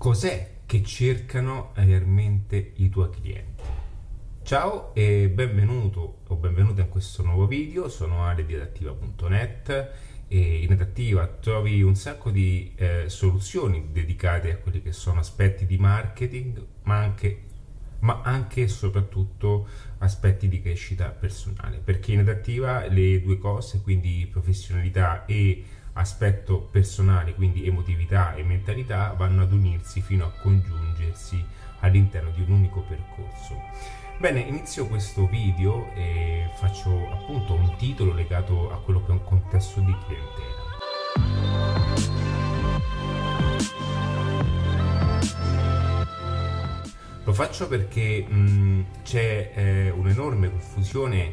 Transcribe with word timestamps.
cos'è 0.00 0.60
che 0.64 0.82
cercano 0.82 1.72
realmente 1.74 2.72
i 2.76 2.88
tuoi 2.88 3.10
clienti. 3.10 3.62
Ciao 4.42 4.94
e 4.94 5.28
benvenuto 5.28 6.20
o 6.28 6.36
benvenuta 6.36 6.80
in 6.80 6.88
questo 6.88 7.22
nuovo 7.22 7.46
video, 7.46 7.90
sono 7.90 8.24
Ale 8.24 8.46
di 8.46 8.54
adattiva.net 8.54 9.90
e 10.26 10.62
in 10.62 10.72
adattiva 10.72 11.26
trovi 11.26 11.82
un 11.82 11.96
sacco 11.96 12.30
di 12.30 12.72
eh, 12.76 13.10
soluzioni 13.10 13.88
dedicate 13.92 14.50
a 14.52 14.56
quelli 14.56 14.80
che 14.80 14.92
sono 14.92 15.20
aspetti 15.20 15.66
di 15.66 15.76
marketing, 15.76 16.64
ma 16.84 16.96
anche 16.96 17.42
ma 17.98 18.22
anche 18.22 18.62
e 18.62 18.68
soprattutto 18.68 19.68
aspetti 19.98 20.48
di 20.48 20.62
crescita 20.62 21.10
personale, 21.10 21.76
perché 21.76 22.12
in 22.12 22.20
adattiva 22.20 22.86
le 22.86 23.20
due 23.20 23.36
cose, 23.36 23.82
quindi 23.82 24.26
professionalità 24.32 25.26
e 25.26 25.62
aspetto 25.94 26.58
personale, 26.58 27.34
quindi 27.34 27.66
emotività 27.66 28.34
e 28.34 28.42
mentalità, 28.42 29.14
vanno 29.16 29.42
ad 29.42 29.52
unirsi 29.52 30.00
fino 30.00 30.24
a 30.24 30.30
congiungersi 30.30 31.44
all'interno 31.80 32.30
di 32.30 32.42
un 32.42 32.50
unico 32.52 32.80
percorso. 32.82 33.60
Bene, 34.18 34.40
inizio 34.40 34.86
questo 34.86 35.26
video 35.26 35.90
e 35.94 36.50
faccio 36.56 37.10
appunto 37.10 37.54
un 37.54 37.74
titolo 37.78 38.12
legato 38.12 38.70
a 38.70 38.76
quello 38.82 39.02
che 39.04 39.08
è 39.08 39.12
un 39.12 39.24
contesto 39.24 39.80
di 39.80 39.96
clientela. 40.04 40.58
Lo 47.24 47.32
faccio 47.32 47.68
perché 47.68 48.22
mh, 48.26 48.86
c'è 49.04 49.52
eh, 49.54 49.90
un'enorme 49.90 50.50
confusione 50.50 51.32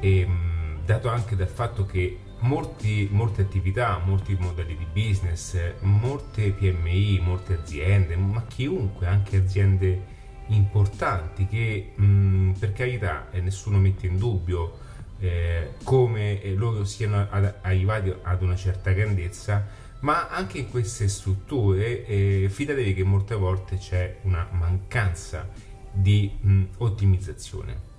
e, 0.00 0.26
mh, 0.26 0.84
dato 0.84 1.08
anche 1.08 1.36
dal 1.36 1.48
fatto 1.48 1.84
che 1.84 2.18
molti, 2.42 3.08
molte 3.10 3.42
attività, 3.42 4.00
molti 4.04 4.36
modelli 4.38 4.76
di 4.76 4.86
business, 4.92 5.56
molte 5.80 6.50
PMI, 6.50 7.20
molte 7.20 7.54
aziende, 7.54 8.16
ma 8.16 8.44
chiunque, 8.46 9.06
anche 9.06 9.36
aziende 9.36 10.10
importanti 10.48 11.46
che 11.46 11.92
mh, 11.94 12.52
per 12.58 12.72
carità 12.72 13.30
eh, 13.30 13.40
nessuno 13.40 13.78
mette 13.78 14.06
in 14.06 14.18
dubbio 14.18 14.78
eh, 15.20 15.74
come 15.84 16.42
eh, 16.42 16.54
loro 16.54 16.84
siano 16.84 17.26
ad, 17.30 17.54
arrivati 17.62 18.12
ad 18.22 18.42
una 18.42 18.56
certa 18.56 18.90
grandezza, 18.90 19.66
ma 20.00 20.28
anche 20.28 20.58
in 20.58 20.68
queste 20.68 21.08
strutture 21.08 22.04
eh, 22.06 22.48
fidatevi 22.50 22.94
che 22.94 23.04
molte 23.04 23.36
volte 23.36 23.78
c'è 23.78 24.18
una 24.22 24.48
mancanza 24.50 25.48
di 25.92 26.30
mh, 26.40 26.62
ottimizzazione. 26.78 27.90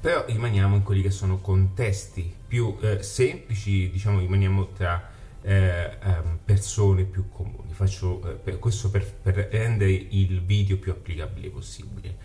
Però 0.00 0.24
rimaniamo 0.26 0.76
in 0.76 0.82
quelli 0.82 1.02
che 1.02 1.10
sono 1.10 1.38
contesti 1.38 2.32
più 2.54 2.76
eh, 2.82 3.02
semplici, 3.02 3.90
diciamo 3.90 4.20
rimaniamo 4.20 4.68
tra 4.68 5.10
eh, 5.42 5.96
ehm, 6.00 6.38
persone 6.44 7.02
più 7.02 7.28
comuni. 7.28 7.72
Faccio 7.72 8.22
eh, 8.30 8.34
per 8.34 8.60
questo 8.60 8.92
per, 8.92 9.12
per, 9.12 9.48
rendere 9.50 9.90
il 9.90 10.40
video 10.40 10.76
più 10.76 10.92
applicabile 10.92 11.48
possibile. 11.48 12.16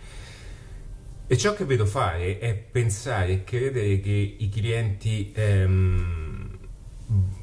E 1.26 1.36
ciò 1.36 1.52
che 1.52 1.64
vedo 1.64 1.84
fare 1.84 2.38
è 2.38 2.54
pensare 2.54 3.32
e 3.32 3.44
credere 3.44 3.98
che 3.98 4.36
i 4.38 4.48
clienti 4.48 5.32
ehm, 5.34 6.58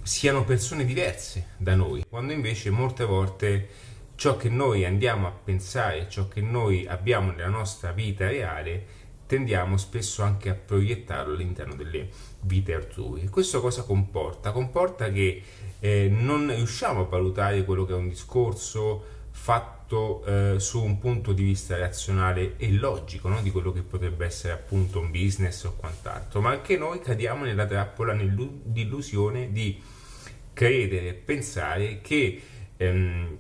siano 0.04 0.46
persone 0.46 0.86
diverse 0.86 1.48
da 1.58 1.76
noi, 1.76 2.06
quando 2.08 2.32
invece 2.32 2.70
molte 2.70 3.04
volte 3.04 3.68
ciò 4.16 4.38
che 4.38 4.48
noi 4.48 4.86
andiamo 4.86 5.28
a 5.28 5.32
pensare, 5.32 6.08
ciò 6.10 6.30
che 6.30 6.40
noi 6.40 6.88
abbiamo 6.88 7.32
nella 7.32 7.50
nostra 7.50 7.92
vita 7.92 8.30
reale, 8.30 8.86
tendiamo 9.28 9.78
spesso 9.78 10.24
anche 10.24 10.50
a 10.50 10.56
proiettarlo 10.56 11.34
all'interno 11.34 11.76
delle 11.76 12.10
vite 12.42 12.74
altrui. 12.74 13.28
Questo 13.28 13.62
cosa 13.62 13.84
comporta? 13.84 14.52
Comporta 14.52 15.12
che 15.12 15.44
eh, 15.80 16.08
non 16.10 16.48
riusciamo 16.48 17.02
a 17.02 17.06
valutare 17.06 17.64
quello 17.64 17.86
che 17.86 17.94
è 17.94 17.98
un 17.98 18.10
discorso 18.10 19.16
fatto 19.32 20.24
eh, 20.26 20.60
su 20.60 20.84
un 20.84 20.98
punto 20.98 21.32
di 21.32 21.44
vista 21.44 21.78
razionale 21.78 22.56
e 22.58 22.72
logico 22.72 23.30
no? 23.30 23.42
di 23.42 23.52
quello 23.52 23.72
che 23.72 23.82
potrebbe 23.82 24.26
essere 24.26 24.54
appunto 24.54 25.00
un 25.00 25.12
business 25.12 25.64
o 25.66 25.76
quant'altro, 25.76 26.42
ma 26.42 26.50
anche 26.50 26.78
noi 26.78 27.00
cadiamo 27.00 27.46
nella 27.46 27.66
trappola 27.66 28.14
nell'illusione 28.14 29.52
di 29.52 29.80
credere 30.54 31.10
e 31.10 31.14
pensare 31.14 32.02
che 32.02 32.42
ehm, 32.78 33.38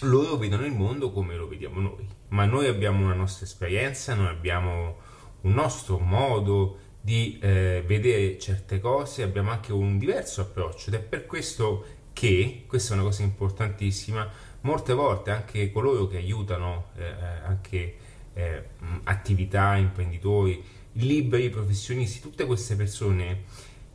loro 0.00 0.36
vedono 0.36 0.64
il 0.66 0.72
mondo 0.72 1.12
come 1.12 1.36
lo 1.36 1.46
vediamo 1.46 1.80
noi, 1.80 2.06
ma 2.28 2.44
noi 2.44 2.66
abbiamo 2.66 3.04
una 3.04 3.14
nostra 3.14 3.44
esperienza, 3.46 4.14
noi 4.14 4.28
abbiamo 4.28 4.99
un 5.42 5.52
nostro 5.52 5.98
modo 5.98 6.78
di 7.00 7.38
eh, 7.40 7.82
vedere 7.86 8.38
certe 8.38 8.78
cose, 8.80 9.22
abbiamo 9.22 9.50
anche 9.50 9.72
un 9.72 9.98
diverso 9.98 10.42
approccio 10.42 10.88
ed 10.88 10.94
è 10.94 11.00
per 11.00 11.26
questo 11.26 11.84
che, 12.12 12.64
questa 12.66 12.92
è 12.92 12.96
una 12.96 13.06
cosa 13.06 13.22
importantissima, 13.22 14.28
molte 14.62 14.92
volte 14.92 15.30
anche 15.30 15.72
coloro 15.72 16.06
che 16.06 16.18
aiutano 16.18 16.88
eh, 16.96 17.04
eh 17.04 17.46
anche 17.46 17.96
eh, 18.34 18.62
attività, 19.04 19.76
imprenditori, 19.76 20.62
liberi, 20.92 21.50
professionisti, 21.50 22.20
tutte 22.20 22.44
queste 22.44 22.76
persone 22.76 23.44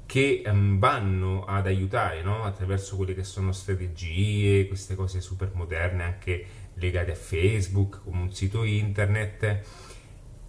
che 0.06 0.44
um, 0.45 0.77
vanno 0.77 1.45
ad 1.45 1.66
aiutare 1.66 2.22
no? 2.22 2.44
attraverso 2.44 2.95
quelle 2.95 3.16
che 3.16 3.23
sono 3.23 3.51
strategie, 3.51 4.67
queste 4.67 4.95
cose 4.95 5.19
super 5.19 5.51
moderne 5.53 6.03
anche 6.03 6.45
legate 6.75 7.12
a 7.12 7.16
Facebook, 7.16 8.01
come 8.03 8.22
un 8.22 8.33
sito 8.33 8.63
internet 8.63 9.63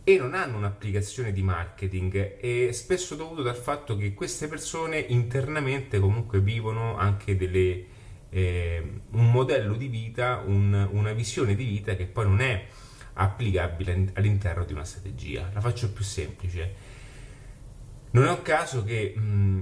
e 0.08 0.18
non 0.18 0.34
hanno 0.34 0.58
un'applicazione 0.58 1.32
di 1.32 1.42
marketing 1.42 2.36
e 2.38 2.70
spesso 2.72 3.16
dovuto 3.16 3.42
dal 3.42 3.56
fatto 3.56 3.96
che 3.96 4.14
queste 4.14 4.46
persone 4.46 5.00
internamente 5.00 5.98
comunque 5.98 6.40
vivono 6.40 6.96
anche 6.96 7.36
delle, 7.36 7.84
eh, 8.30 9.00
un 9.10 9.32
modello 9.32 9.74
di 9.74 9.88
vita, 9.88 10.44
un, 10.46 10.88
una 10.92 11.12
visione 11.12 11.56
di 11.56 11.64
vita 11.64 11.96
che 11.96 12.04
poi 12.04 12.24
non 12.24 12.40
è 12.40 12.66
applicabile 13.14 14.12
all'interno 14.12 14.64
di 14.64 14.74
una 14.74 14.84
strategia. 14.84 15.50
La 15.52 15.60
faccio 15.60 15.90
più 15.90 16.04
semplice. 16.04 16.74
Non 18.12 18.26
è 18.26 18.30
un 18.30 18.42
caso 18.42 18.84
che 18.84 19.12
mh, 19.12 19.60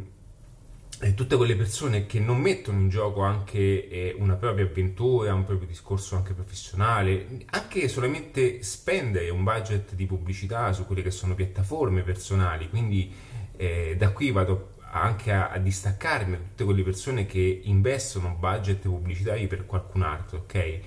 tutte 1.15 1.37
quelle 1.37 1.57
persone 1.57 2.07
che 2.07 2.21
non 2.21 2.39
mettono 2.41 2.79
in 2.79 2.89
gioco 2.89 3.23
anche 3.23 3.89
eh, 3.89 4.15
una 4.19 4.35
propria 4.35 4.65
avventura, 4.65 5.35
un 5.35 5.45
proprio 5.45 5.67
discorso 5.67 6.17
anche 6.17 6.33
professionale, 6.33 7.45
anche 7.51 7.89
solamente 7.89 8.63
spendere 8.63 9.29
un 9.31 9.43
budget 9.43 9.95
di 9.95 10.07
pubblicità 10.07 10.73
su 10.73 10.87
quelle 10.87 11.03
che 11.03 11.11
sono 11.11 11.35
piattaforme 11.35 12.03
personali, 12.03 12.69
quindi 12.69 13.13
eh, 13.57 13.97
da 13.99 14.11
qui 14.11 14.31
vado 14.31 14.73
anche 14.91 15.33
a, 15.33 15.51
a, 15.51 15.59
distaccarmi 15.59 16.33
da 16.33 16.43
tutte 16.43 16.65
quelle 16.65 16.83
persone 16.83 17.27
che 17.27 17.61
investono 17.65 18.37
budget 18.39 18.83
pubblicitari 18.83 19.47
per 19.47 19.67
qualcun 19.67 20.03
altro, 20.03 20.39
ok? 20.39 20.81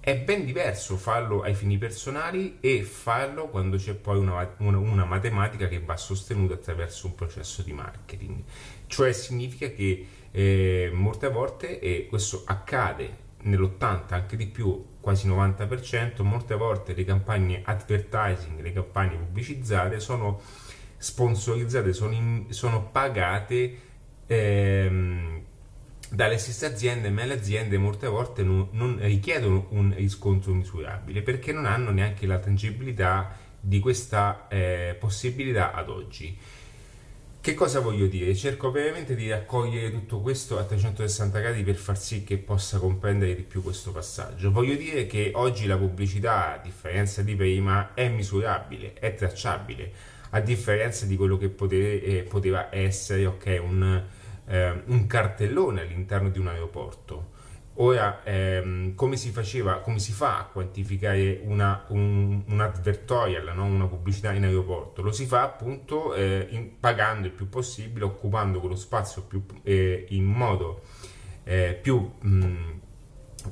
È 0.00 0.18
ben 0.18 0.44
diverso 0.44 0.98
farlo 0.98 1.40
ai 1.40 1.54
fini 1.54 1.78
personali 1.78 2.58
e 2.60 2.82
farlo 2.82 3.48
quando 3.48 3.78
c'è 3.78 3.94
poi 3.94 4.18
una, 4.18 4.54
una, 4.58 4.76
una 4.76 5.04
matematica 5.06 5.66
che 5.66 5.80
va 5.80 5.96
sostenuta 5.96 6.52
attraverso 6.52 7.06
un 7.06 7.14
processo 7.14 7.62
di 7.62 7.72
marketing. 7.72 8.42
Cioè 8.94 9.12
significa 9.12 9.68
che 9.70 10.06
eh, 10.30 10.88
molte 10.94 11.28
volte, 11.28 11.80
e 11.80 12.06
questo 12.08 12.44
accade 12.46 13.22
nell'80 13.40 14.04
anche 14.10 14.36
di 14.36 14.46
più, 14.46 14.84
quasi 15.00 15.28
90%, 15.28 16.22
molte 16.22 16.54
volte 16.54 16.94
le 16.94 17.04
campagne 17.04 17.62
advertising, 17.64 18.60
le 18.60 18.72
campagne 18.72 19.16
pubblicizzate 19.16 19.98
sono 19.98 20.40
sponsorizzate, 20.96 21.92
sono, 21.92 22.12
in, 22.12 22.44
sono 22.50 22.84
pagate 22.84 23.78
ehm, 24.28 25.42
dalle 26.10 26.38
stesse 26.38 26.66
aziende, 26.66 27.10
ma 27.10 27.24
le 27.24 27.34
aziende 27.34 27.78
molte 27.78 28.06
volte 28.06 28.44
non, 28.44 28.68
non, 28.70 28.98
richiedono 29.00 29.66
un 29.70 29.92
riscontro 29.92 30.52
misurabile 30.52 31.22
perché 31.22 31.50
non 31.50 31.66
hanno 31.66 31.90
neanche 31.90 32.26
la 32.26 32.38
tangibilità 32.38 33.36
di 33.58 33.80
questa 33.80 34.46
eh, 34.46 34.96
possibilità 35.00 35.72
ad 35.72 35.88
oggi. 35.88 36.62
Che 37.44 37.52
cosa 37.52 37.80
voglio 37.80 38.06
dire? 38.06 38.34
Cerco 38.34 38.70
brevemente 38.70 39.14
di 39.14 39.28
raccogliere 39.28 39.90
tutto 39.90 40.22
questo 40.22 40.58
a 40.58 40.64
360 40.64 41.40
gradi 41.40 41.62
per 41.62 41.74
far 41.74 41.98
sì 41.98 42.24
che 42.24 42.38
possa 42.38 42.78
comprendere 42.78 43.34
di 43.34 43.42
più 43.42 43.62
questo 43.62 43.92
passaggio. 43.92 44.50
Voglio 44.50 44.76
dire 44.76 45.04
che 45.06 45.30
oggi 45.34 45.66
la 45.66 45.76
pubblicità, 45.76 46.54
a 46.54 46.56
differenza 46.62 47.20
di 47.20 47.36
prima, 47.36 47.92
è 47.92 48.08
misurabile, 48.08 48.94
è 48.94 49.14
tracciabile, 49.14 49.92
a 50.30 50.40
differenza 50.40 51.04
di 51.04 51.16
quello 51.16 51.36
che 51.36 51.50
pote- 51.50 52.02
eh, 52.02 52.22
poteva 52.22 52.74
essere 52.74 53.26
okay, 53.26 53.58
un, 53.58 54.02
eh, 54.46 54.82
un 54.86 55.06
cartellone 55.06 55.82
all'interno 55.82 56.30
di 56.30 56.38
un 56.38 56.48
aeroporto 56.48 57.32
Ora, 57.76 58.22
ehm, 58.22 58.94
come 58.94 59.16
si 59.16 59.30
faceva, 59.30 59.78
come 59.80 59.98
si 59.98 60.12
fa 60.12 60.38
a 60.38 60.44
quantificare 60.44 61.40
una, 61.42 61.84
un, 61.88 62.42
un 62.46 62.60
advertorial, 62.60 63.52
no? 63.52 63.64
una 63.64 63.86
pubblicità 63.86 64.32
in 64.32 64.44
aeroporto? 64.44 65.02
Lo 65.02 65.10
si 65.10 65.26
fa 65.26 65.42
appunto 65.42 66.14
eh, 66.14 66.46
in, 66.50 66.78
pagando 66.78 67.26
il 67.26 67.32
più 67.32 67.48
possibile, 67.48 68.04
occupando 68.04 68.60
quello 68.60 68.76
spazio 68.76 69.22
più, 69.22 69.44
eh, 69.64 70.06
in 70.10 70.24
modo 70.24 70.82
eh, 71.42 71.76
più 71.80 72.12
mh, 72.20 72.80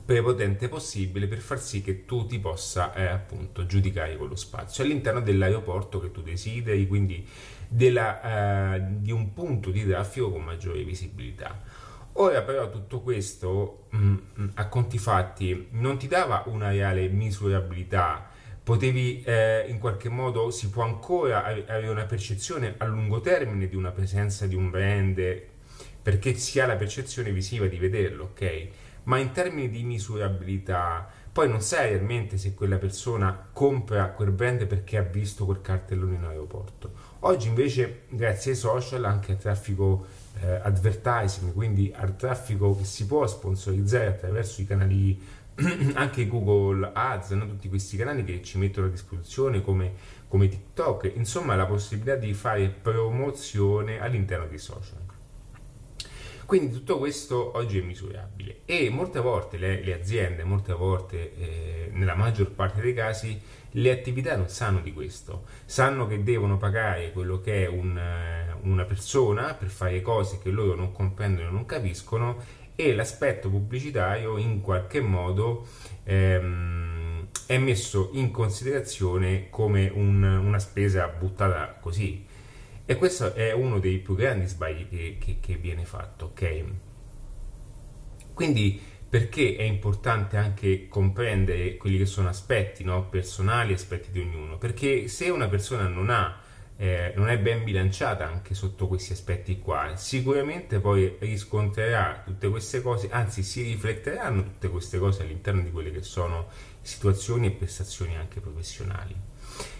prepotente 0.05 0.69
possibile 0.69 1.27
per 1.27 1.39
far 1.39 1.61
sì 1.61 1.83
che 1.83 2.05
tu 2.05 2.25
ti 2.25 2.39
possa 2.39 2.95
eh, 2.95 3.07
appunto 3.07 3.67
giudicare 3.67 4.17
quello 4.17 4.37
spazio 4.37 4.85
all'interno 4.85 5.21
dell'aeroporto 5.21 5.99
che 5.99 6.13
tu 6.13 6.23
desideri, 6.23 6.87
quindi 6.87 7.27
della, 7.67 8.77
eh, 8.77 8.83
di 8.99 9.11
un 9.11 9.33
punto 9.33 9.71
di 9.71 9.85
traffico 9.85 10.31
con 10.31 10.45
maggiore 10.45 10.85
visibilità. 10.85 11.72
Ora 12.15 12.43
però 12.43 12.69
tutto 12.69 13.01
questo 13.01 13.87
mm, 13.97 14.17
mm, 14.41 14.49
a 14.55 14.69
conti 14.69 14.99
fatti 14.99 15.69
non 15.71 15.97
ti 15.97 16.09
dava 16.09 16.45
una 16.47 16.71
reale 16.71 17.09
misurabilità, 17.09 18.29
potevi 18.63 19.23
eh, 19.23 19.65
in 19.69 19.79
qualche 19.79 20.11
modo, 20.11 20.51
si 20.51 20.69
può 20.69 20.83
ancora 20.85 21.45
avere 21.45 21.89
una 21.89 22.05
percezione 22.05 22.75
a 22.77 22.85
lungo 22.85 23.21
termine 23.21 23.67
di 23.67 23.77
una 23.77 23.91
presenza 23.91 24.47
di 24.47 24.55
un 24.55 24.71
brand 24.71 25.41
perché 26.03 26.35
si 26.35 26.61
ha 26.61 26.67
la 26.67 26.77
percezione 26.77 27.33
visiva 27.33 27.67
di 27.67 27.79
vederlo, 27.79 28.25
ok? 28.25 28.67
Ma 29.05 29.19
in 29.19 29.33
termini 29.33 29.71
di 29.71 29.83
misurabilità, 29.83 31.09
poi 31.33 31.49
non 31.49 31.63
sai 31.63 31.91
realmente 31.91 32.37
se 32.37 32.55
quella 32.55 32.77
persona 32.77 33.49
compra 33.53 34.09
quel 34.09 34.33
brand 34.33 34.67
perché 34.67 34.99
ha 34.99 35.03
visto 35.03 35.45
quel 35.45 35.61
cartellone 35.63 36.17
in 36.17 36.25
aeroporto. 36.25 36.93
Oggi 37.21 37.49
invece, 37.49 38.03
grazie 38.09 38.53
ai 38.53 38.57
social, 38.57 39.05
anche 39.05 39.33
al 39.33 39.39
traffico 39.39 40.07
eh, 40.41 40.61
advertising, 40.63 41.53
quindi 41.53 41.93
al 41.95 42.17
traffico 42.17 42.77
che 42.77 42.85
si 42.85 43.07
può 43.07 43.27
sponsorizzare 43.27 44.07
attraverso 44.07 44.61
i 44.61 44.67
canali, 44.67 45.21
anche 45.95 46.27
Google 46.27 46.91
Ads, 46.93 47.31
no? 47.31 47.47
tutti 47.47 47.69
questi 47.69 47.97
canali 47.97 48.25
che 48.25 48.43
ci 48.43 48.59
mettono 48.59 48.87
a 48.87 48.91
disposizione 48.91 49.63
come, 49.63 49.93
come 50.29 50.49
TikTok, 50.49 51.13
insomma 51.15 51.55
la 51.55 51.67
possibilità 51.67 52.17
di 52.17 52.33
fare 52.35 52.69
promozione 52.69 54.01
all'interno 54.01 54.47
dei 54.47 54.59
social. 54.59 55.01
Quindi 56.45 56.73
tutto 56.75 56.99
questo 56.99 57.57
oggi 57.57 57.79
è 57.79 57.83
misurabile 57.83 58.61
e 58.67 58.91
molte 58.91 59.21
volte 59.21 59.57
le, 59.57 59.83
le 59.83 59.95
aziende, 59.95 60.45
molte 60.45 60.75
volte 60.75 61.35
eh, 61.35 61.91
nella 61.93 62.15
maggior 62.15 62.51
parte 62.51 62.83
dei 62.83 62.93
casi, 62.93 63.41
le 63.73 63.91
attività 63.91 64.37
non 64.37 64.49
sanno 64.49 64.81
di 64.81 64.93
questo, 64.93 65.45
sanno 65.65 66.07
che 66.07 66.23
devono 66.23 66.59
pagare 66.59 67.13
quello 67.13 67.41
che 67.41 67.65
è 67.65 67.69
un, 67.69 67.97
eh, 67.97 68.55
una 68.63 68.85
persona 68.85 69.55
per 69.55 69.69
fare 69.69 70.03
cose 70.03 70.39
che 70.43 70.51
loro 70.51 70.75
non 70.75 70.93
comprendono 70.93 71.49
e 71.49 71.53
non 71.53 71.65
capiscono 71.65 72.61
e 72.75 72.95
l'aspetto 72.95 73.49
pubblicitario 73.49 74.39
in 74.39 74.61
qualche 74.61 75.01
modo 75.01 75.67
ehm, 76.05 77.29
è 77.47 77.59
messo 77.59 78.11
in 78.13 78.31
considerazione 78.31 79.49
come 79.51 79.91
un, 79.93 80.23
una 80.23 80.59
spesa 80.59 81.07
buttata 81.09 81.77
così 81.81 82.27
e 82.85 82.97
questo 82.97 83.35
è 83.35 83.53
uno 83.53 83.79
dei 83.79 83.99
più 83.99 84.15
grandi 84.15 84.47
sbagli 84.47 84.89
che, 84.89 85.17
che, 85.19 85.39
che 85.41 85.55
viene 85.55 85.85
fatto, 85.85 86.27
ok? 86.27 86.65
Quindi 88.35 88.81
perché 89.13 89.57
è 89.57 89.63
importante 89.63 90.39
anche 90.39 90.89
comprendere 90.89 91.77
quelli 91.77 91.99
che 91.99 92.07
sono 92.07 92.31
aspetti 92.31 92.83
no? 92.83 93.11
personali, 93.11 93.75
aspetti 93.75 94.11
di 94.11 94.21
ognuno? 94.21 94.57
Perché 94.57 95.07
se 95.07 95.29
una 95.29 95.49
persona 95.49 95.87
non 95.87 96.09
ha 96.09 96.41
eh, 96.79 97.13
non 97.15 97.29
è 97.29 97.39
ben 97.39 97.63
bilanciata 97.63 98.27
anche 98.27 98.55
sotto 98.55 98.89
questi 98.89 99.13
aspetti 99.13 99.59
qua, 99.59 99.97
sicuramente 99.97 100.79
poi 100.79 101.15
riscontrerà 101.19 102.23
tutte 102.25 102.49
queste 102.49 102.81
cose, 102.81 103.11
anzi 103.11 103.43
si 103.43 103.61
rifletteranno 103.61 104.45
tutte 104.45 104.71
queste 104.71 104.99
cose 104.99 105.25
all'interno 105.25 105.61
di 105.61 105.71
quelle 105.71 105.91
che 105.91 106.03
sono 106.03 106.49
situazioni 106.81 107.49
e 107.49 107.51
prestazioni 107.51 108.17
anche 108.17 108.41
professionali. 108.41 109.15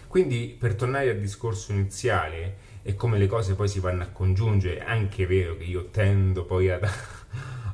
Quindi 0.05 0.55
per 0.59 0.75
tornare 0.75 1.09
al 1.09 1.17
discorso 1.17 1.71
iniziale, 1.71 2.57
e 2.83 2.95
come 2.95 3.17
le 3.17 3.25
cose 3.25 3.55
poi 3.55 3.67
si 3.67 3.79
vanno 3.79 4.03
a 4.03 4.09
congiungere, 4.13 4.77
è 4.77 4.83
anche 4.87 5.25
vero 5.25 5.57
che 5.57 5.63
io 5.63 5.85
tendo 5.85 6.45
poi 6.45 6.69
ad, 6.69 6.87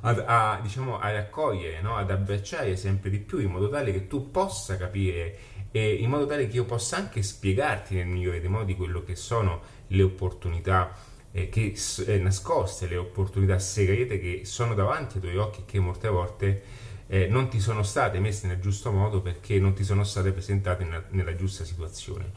ad, 0.01 0.23
a, 0.25 0.59
diciamo, 0.61 0.99
a 0.99 1.11
raccogliere, 1.11 1.81
no? 1.81 1.95
ad 1.95 2.11
abbracciare 2.11 2.75
sempre 2.75 3.09
di 3.09 3.19
più 3.19 3.39
in 3.39 3.51
modo 3.51 3.69
tale 3.69 3.91
che 3.91 4.07
tu 4.07 4.31
possa 4.31 4.77
capire 4.77 5.37
e 5.71 5.93
in 5.93 6.09
modo 6.09 6.25
tale 6.25 6.47
che 6.47 6.55
io 6.55 6.65
possa 6.65 6.97
anche 6.97 7.21
spiegarti 7.21 7.95
nel 7.95 8.07
migliore 8.07 8.39
dei 8.39 8.49
modi 8.49 8.75
quello 8.75 9.03
che 9.03 9.15
sono 9.15 9.61
le 9.87 10.01
opportunità 10.01 10.95
eh, 11.31 11.49
che, 11.49 11.75
eh, 12.05 12.17
nascoste, 12.17 12.87
le 12.87 12.97
opportunità 12.97 13.59
segrete 13.59 14.19
che 14.19 14.41
sono 14.45 14.73
davanti 14.73 15.15
ai 15.15 15.21
tuoi 15.21 15.37
occhi 15.37 15.61
e 15.61 15.65
che 15.65 15.79
molte 15.79 16.07
volte 16.07 16.63
eh, 17.07 17.27
non 17.27 17.49
ti 17.49 17.59
sono 17.59 17.83
state 17.83 18.19
messe 18.19 18.47
nel 18.47 18.59
giusto 18.59 18.91
modo 18.91 19.21
perché 19.21 19.59
non 19.59 19.73
ti 19.73 19.83
sono 19.83 20.03
state 20.03 20.31
presentate 20.31 20.83
nella, 20.83 21.03
nella 21.09 21.35
giusta 21.35 21.63
situazione. 21.63 22.31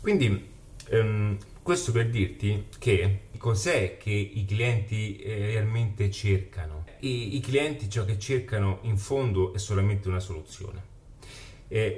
Quindi 0.00 0.50
ehm, 0.88 1.38
questo 1.68 1.92
per 1.92 2.08
dirti 2.08 2.68
che 2.78 3.24
cos'è 3.36 3.98
che 3.98 4.10
i 4.10 4.46
clienti 4.46 5.18
eh, 5.18 5.48
realmente 5.52 6.10
cercano. 6.10 6.86
I, 7.00 7.36
I, 7.36 7.40
clienti 7.40 7.90
ciò 7.90 8.06
che 8.06 8.18
cercano 8.18 8.78
in 8.84 8.96
fondo 8.96 9.52
è 9.52 9.58
solamente 9.58 10.08
una 10.08 10.18
soluzione. 10.18 10.82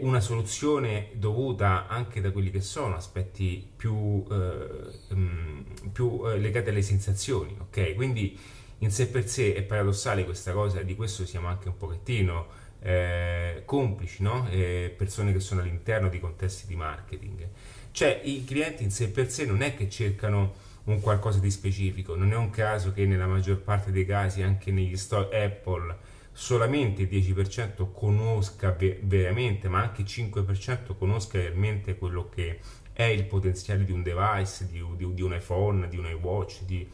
Una 0.00 0.18
soluzione 0.18 1.10
dovuta 1.12 1.86
anche 1.86 2.20
da 2.20 2.32
quelli 2.32 2.50
che 2.50 2.60
sono 2.60 2.96
aspetti 2.96 3.64
più, 3.76 4.26
eh, 4.28 5.14
mm, 5.14 5.60
più 5.92 6.20
eh, 6.24 6.38
legati 6.38 6.70
alle 6.70 6.82
sensazioni, 6.82 7.56
ok? 7.56 7.94
Quindi 7.94 8.36
in 8.78 8.90
sé 8.90 9.06
per 9.06 9.28
sé 9.28 9.54
è 9.54 9.62
paradossale 9.62 10.24
questa 10.24 10.50
cosa, 10.50 10.82
di 10.82 10.96
questo 10.96 11.24
siamo 11.24 11.46
anche 11.46 11.68
un 11.68 11.76
pochettino 11.76 12.48
eh, 12.80 13.62
complici, 13.64 14.24
no? 14.24 14.48
Eh, 14.50 14.92
persone 14.96 15.32
che 15.32 15.38
sono 15.38 15.60
all'interno 15.60 16.08
di 16.08 16.18
contesti 16.18 16.66
di 16.66 16.74
marketing. 16.74 17.48
Cioè 17.92 18.20
i 18.24 18.44
clienti 18.44 18.82
in 18.82 18.90
sé 18.90 19.10
per 19.10 19.30
sé 19.30 19.44
non 19.44 19.62
è 19.62 19.74
che 19.74 19.88
cercano 19.88 20.54
un 20.84 21.00
qualcosa 21.00 21.38
di 21.38 21.50
specifico, 21.50 22.14
non 22.14 22.32
è 22.32 22.36
un 22.36 22.50
caso 22.50 22.92
che 22.92 23.06
nella 23.06 23.26
maggior 23.26 23.58
parte 23.58 23.90
dei 23.90 24.06
casi 24.06 24.42
anche 24.42 24.72
negli 24.72 24.96
store 24.96 25.44
Apple 25.44 25.96
solamente 26.32 27.02
il 27.02 27.08
10% 27.08 27.92
conosca 27.92 28.70
ve- 28.70 29.00
veramente, 29.02 29.68
ma 29.68 29.80
anche 29.80 30.02
il 30.02 30.08
5% 30.08 30.96
conosca 30.96 31.38
realmente 31.38 31.98
quello 31.98 32.28
che 32.28 32.60
è 32.92 33.04
il 33.04 33.24
potenziale 33.24 33.84
di 33.84 33.92
un 33.92 34.02
device, 34.02 34.66
di, 34.70 34.84
di, 34.96 35.14
di 35.14 35.22
un 35.22 35.34
iPhone, 35.34 35.88
di 35.88 35.96
un 35.96 36.06
iWatch 36.06 36.62
di, 36.64 36.88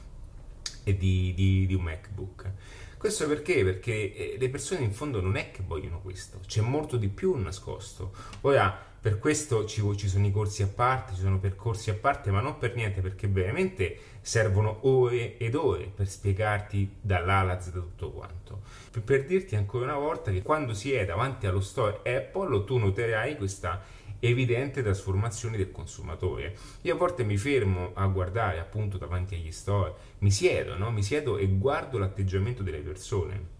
e 0.84 0.96
di, 0.96 1.64
di 1.66 1.74
un 1.74 1.82
MacBook. 1.82 2.50
Questo 2.98 3.28
perché? 3.28 3.62
Perché 3.62 4.14
eh, 4.14 4.36
le 4.38 4.48
persone 4.48 4.82
in 4.82 4.92
fondo 4.92 5.20
non 5.20 5.36
è 5.36 5.50
che 5.50 5.62
vogliono 5.64 6.00
questo, 6.00 6.40
c'è 6.46 6.60
molto 6.60 6.96
di 6.96 7.08
più 7.08 7.34
nascosto. 7.36 8.12
Ora, 8.40 8.94
per 9.06 9.20
questo 9.20 9.66
ci, 9.66 9.84
ci, 9.96 10.08
sono 10.08 10.26
i 10.26 10.32
corsi 10.32 10.64
a 10.64 10.66
parte, 10.66 11.14
ci 11.14 11.20
sono 11.20 11.38
percorsi 11.38 11.90
a 11.90 11.94
parte, 11.94 12.32
ma 12.32 12.40
non 12.40 12.58
per 12.58 12.74
niente, 12.74 13.00
perché 13.00 13.28
veramente 13.28 13.96
servono 14.20 14.78
ore 14.80 15.36
ed 15.38 15.54
ore 15.54 15.92
per 15.94 16.08
spiegarti 16.08 16.96
dall'A 17.02 17.36
alla 17.36 17.60
Z 17.60 17.70
tutto 17.70 18.10
quanto. 18.10 18.62
Per, 18.90 19.04
per 19.04 19.24
dirti 19.24 19.54
ancora 19.54 19.84
una 19.84 19.94
volta 19.94 20.32
che 20.32 20.42
quando 20.42 20.74
si 20.74 20.92
è 20.92 21.04
davanti 21.04 21.46
allo 21.46 21.60
store 21.60 21.98
Apple, 21.98 22.64
tu 22.64 22.78
noterai 22.78 23.36
questa 23.36 23.80
evidente 24.18 24.82
trasformazione 24.82 25.56
del 25.56 25.70
consumatore. 25.70 26.56
Io 26.80 26.94
a 26.94 26.96
volte 26.96 27.22
mi 27.22 27.36
fermo 27.36 27.92
a 27.94 28.06
guardare 28.06 28.58
appunto 28.58 28.98
davanti 28.98 29.36
agli 29.36 29.52
store, 29.52 29.94
mi 30.18 30.32
siedo, 30.32 30.76
no? 30.76 30.90
mi 30.90 31.04
siedo 31.04 31.38
e 31.38 31.46
guardo 31.46 31.98
l'atteggiamento 31.98 32.64
delle 32.64 32.80
persone. 32.80 33.54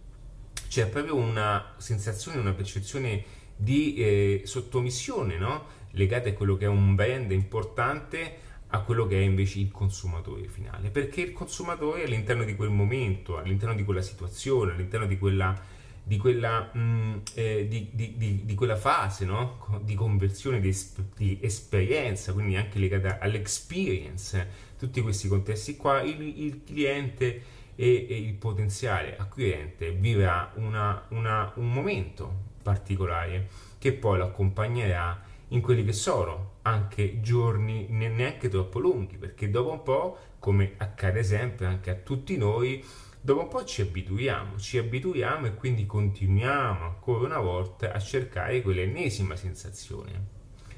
C'è 0.67 0.89
proprio 0.89 1.15
una 1.15 1.75
sensazione, 1.77 2.41
una 2.41 2.53
percezione 2.53 3.45
di 3.57 3.95
eh, 3.95 4.43
sottomissione 4.45 5.39
no? 5.39 5.65
legate 5.93 6.31
a 6.31 6.33
quello 6.35 6.57
che 6.57 6.67
è 6.67 6.69
un 6.69 6.95
brand 6.95 7.31
importante 7.33 8.45
a 8.69 8.81
quello 8.81 9.07
che 9.07 9.19
è 9.19 9.23
invece 9.23 9.61
il 9.61 9.71
consumatore 9.71 10.49
finale 10.49 10.91
perché 10.91 11.23
il 11.23 11.33
consumatore 11.33 12.05
all'interno 12.05 12.45
di 12.45 12.55
quel 12.55 12.71
momento 12.71 13.39
all'interno 13.39 13.75
di 13.75 13.85
quella 13.85 14.03
situazione 14.03 14.73
all'interno 14.73 15.07
di 15.07 15.17
quella, 15.19 15.59
di 16.03 16.17
quella, 16.19 16.71
mh, 16.73 16.79
mm, 16.79 17.17
eh, 17.35 17.69
di, 17.69 17.91
di, 17.93 18.43
di, 18.45 18.55
quella 18.55 18.77
fase 18.77 19.25
no? 19.25 19.81
di 19.83 19.95
conversione 19.95 20.61
di, 20.61 20.77
di, 21.17 21.39
esperienza 21.41 22.33
quindi 22.33 22.57
anche 22.57 22.79
legata 22.79 23.19
all'experience 23.21 24.65
tutti 24.79 25.01
questi 25.01 25.29
contesti 25.29 25.77
qua 25.77 26.03
il, 26.03 26.21
il 26.21 26.63
cliente 26.65 27.55
e, 27.77 28.07
e, 28.09 28.17
il 28.19 28.35
potenziale 28.35 29.17
acquirente 29.17 29.93
vivrà 29.93 30.51
una, 30.57 31.05
una, 31.11 31.53
un 31.57 31.73
momento 31.73 32.46
particolare 32.67 33.49
che 33.79 33.93
poi 33.93 34.19
lo 34.19 34.25
accompagnerà 34.25 35.23
in 35.51 35.61
quelli 35.61 35.85
che 35.85 35.93
sono 35.93 36.55
anche 36.63 37.21
giorni 37.21 37.87
neanche 37.89 38.49
troppo 38.49 38.81
lunghi, 38.81 39.17
perché 39.17 39.49
dopo 39.49 39.71
un 39.71 39.83
po', 39.85 40.19
come 40.41 40.75
accade 40.79 41.23
sempre 41.23 41.67
anche 41.67 41.91
a 41.91 41.95
tutti 41.95 42.37
noi, 42.37 42.85
dopo 43.21 43.43
un 43.43 43.49
po' 43.49 43.65
ci 43.65 43.83
abituiamo, 43.83 44.59
ci 44.59 44.79
abituiamo 44.79 45.47
e 45.47 45.55
quindi 45.55 45.87
continuiamo 45.87 46.85
ancora 46.85 47.27
una 47.27 47.39
volta 47.39 47.93
a 47.93 48.01
cercare 48.01 48.61
quell'ennesima 48.63 49.37
sensazione. 49.37 50.35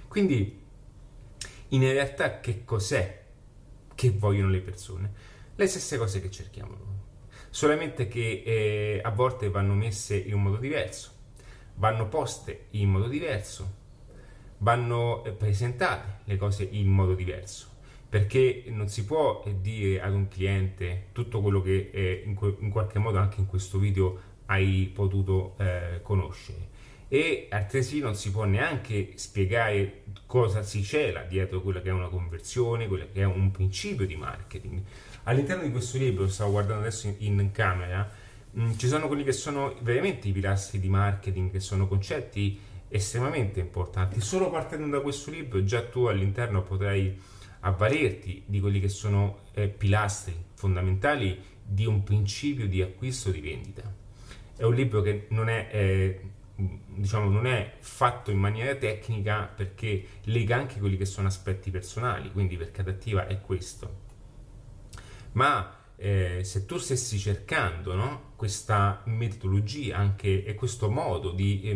Quindi, 0.09 0.63
in 1.69 1.81
realtà, 1.81 2.41
che 2.41 2.67
cos'è 2.67 3.25
che 3.95 4.11
vogliono 4.11 4.51
le 4.51 4.61
persone? 4.61 5.13
Le 5.55 5.67
stesse 5.67 5.97
cose 5.97 6.21
che 6.21 6.31
cerchiamo 6.31 6.97
solamente 7.51 8.09
che 8.09 8.43
eh, 8.45 9.01
a 9.03 9.11
volte 9.11 9.49
vanno 9.49 9.73
messe 9.73 10.15
in 10.15 10.35
un 10.35 10.43
modo 10.43 10.59
diverso 10.59 11.18
vanno 11.79 12.09
poste 12.09 12.67
in 12.71 12.91
modo 12.91 13.09
diverso, 13.09 13.75
vanno 14.59 15.25
eh, 15.25 15.33
presentate 15.33 16.21
le 16.25 16.37
cose 16.37 16.69
in 16.71 16.89
modo 16.89 17.15
diverso, 17.15 17.69
perché 18.09 18.65
non 18.69 18.89
si 18.89 19.05
può 19.05 19.43
eh, 19.47 19.61
dire 19.61 20.01
ad 20.01 20.13
un 20.13 20.29
cliente 20.29 21.07
tutto 21.13 21.41
quello 21.41 21.63
che 21.63 21.91
eh, 21.93 22.23
in, 22.27 22.71
qualche 22.71 22.99
modo 22.99 23.19
anche 23.19 23.41
in 23.41 23.47
questo 23.47 23.79
video 23.79 24.27
hai 24.47 24.91
potuto 24.95 25.57
conoscere 26.03 26.77
e 27.09 27.49
altresì 27.51 28.01
non 28.01 28.15
si 28.15 28.31
può 28.31 28.45
neanche 28.45 29.13
spiegare 29.15 30.05
cosa 30.27 30.63
si 30.63 30.83
cela 30.83 31.23
dietro 31.23 31.63
quella 31.63 31.81
che 31.81 31.89
è 31.89 31.93
una 31.93 32.09
conversione, 32.09 32.87
quella 32.87 33.07
che 33.07 33.23
è 33.23 33.25
un 33.25 33.51
principio 33.51 34.07
di 34.07 34.15
marketing. 34.15 34.83
All'interno 35.25 35.63
di 35.63 35.71
questo 35.71 35.97
libro, 35.97 36.29
stavo 36.29 36.53
guardando 36.53 36.83
adesso 36.83 37.15
in 37.19 37.51
camera, 37.51 38.11
Mm, 38.59 38.73
ci 38.77 38.89
sono 38.89 39.07
quelli 39.07 39.23
che 39.23 39.33
sono 39.33 39.77
veramente 39.83 40.27
i 40.29 40.33
pilastri 40.33 40.81
di 40.81 40.89
marketing, 40.89 41.51
che 41.51 41.61
sono 41.61 41.87
concetti 41.87 42.59
estremamente 42.89 43.61
importanti. 43.61 44.21
Solo 44.21 44.51
partendo 44.51 44.87
da 44.89 45.01
questo 45.01 45.31
libro 45.31 45.63
già 45.63 45.85
tu 45.85 46.07
all'interno 46.07 46.63
potrai 46.63 47.17
avvalerti 47.61 48.45
di 48.47 48.61
quelli 48.61 48.81
che 48.81 48.89
sono 48.89 49.41
eh, 49.53 49.69
pilastri 49.69 50.35
fondamentali 50.55 51.41
di 51.63 51.87
un 51.87 52.03
principio 52.03 52.67
di 52.67 52.83
acquisto 52.83 53.31
di 53.31 53.41
vendita. 53.41 53.95
È 54.57 54.65
un 54.65 54.75
libro 54.75 55.03
che 55.03 55.27
non 55.31 55.49
è, 55.49 55.69
eh, 55.71 56.21
diciamo, 56.57 57.31
non 57.31 57.47
è 57.47 57.77
fatto 57.79 58.33
in 58.33 58.39
maniera 58.39 58.75
tecnica 58.75 59.45
perché 59.45 60.05
lega 60.25 60.57
anche 60.57 60.81
quelli 60.81 60.97
che 60.97 61.05
sono 61.05 61.29
aspetti 61.29 61.71
personali, 61.71 62.33
quindi 62.33 62.57
perché 62.57 62.81
adattiva 62.81 63.29
è 63.29 63.41
questo. 63.41 64.07
Ma 65.33 65.78
eh, 66.01 66.45
se 66.45 66.65
tu 66.65 66.79
stessi 66.79 67.19
cercando 67.19 67.95
no, 67.95 68.33
questa 68.37 69.03
metodologia 69.07 69.97
anche, 69.97 70.45
e 70.45 70.55
questo 70.55 70.89
modo 70.89 71.33
di, 71.33 71.63
eh, 71.63 71.75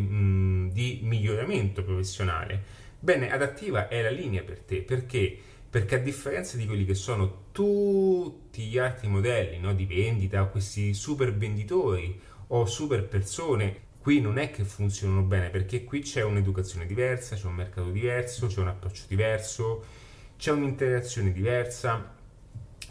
di 0.72 1.00
miglioramento 1.02 1.82
professionale, 1.82 2.62
bene, 3.00 3.32
adattiva 3.32 3.88
è 3.88 4.00
la 4.00 4.10
linea 4.10 4.42
per 4.42 4.60
te. 4.60 4.82
Perché? 4.82 5.36
Perché 5.68 5.96
a 5.96 5.98
differenza 5.98 6.56
di 6.56 6.66
quelli 6.66 6.84
che 6.84 6.94
sono 6.94 7.46
tutti 7.50 8.62
gli 8.64 8.78
altri 8.78 9.08
modelli 9.08 9.58
no, 9.58 9.74
di 9.74 9.86
vendita, 9.86 10.44
questi 10.44 10.94
super 10.94 11.34
venditori 11.34 12.20
o 12.48 12.64
super 12.64 13.08
persone, 13.08 13.90
qui 13.98 14.20
non 14.20 14.38
è 14.38 14.50
che 14.50 14.64
funzionano 14.64 15.22
bene 15.22 15.48
perché 15.50 15.82
qui 15.82 16.00
c'è 16.00 16.22
un'educazione 16.22 16.86
diversa, 16.86 17.34
c'è 17.34 17.46
un 17.46 17.54
mercato 17.54 17.90
diverso, 17.90 18.46
c'è 18.46 18.60
un 18.60 18.68
approccio 18.68 19.04
diverso, 19.08 19.84
c'è 20.36 20.52
un'interazione 20.52 21.32
diversa 21.32 22.20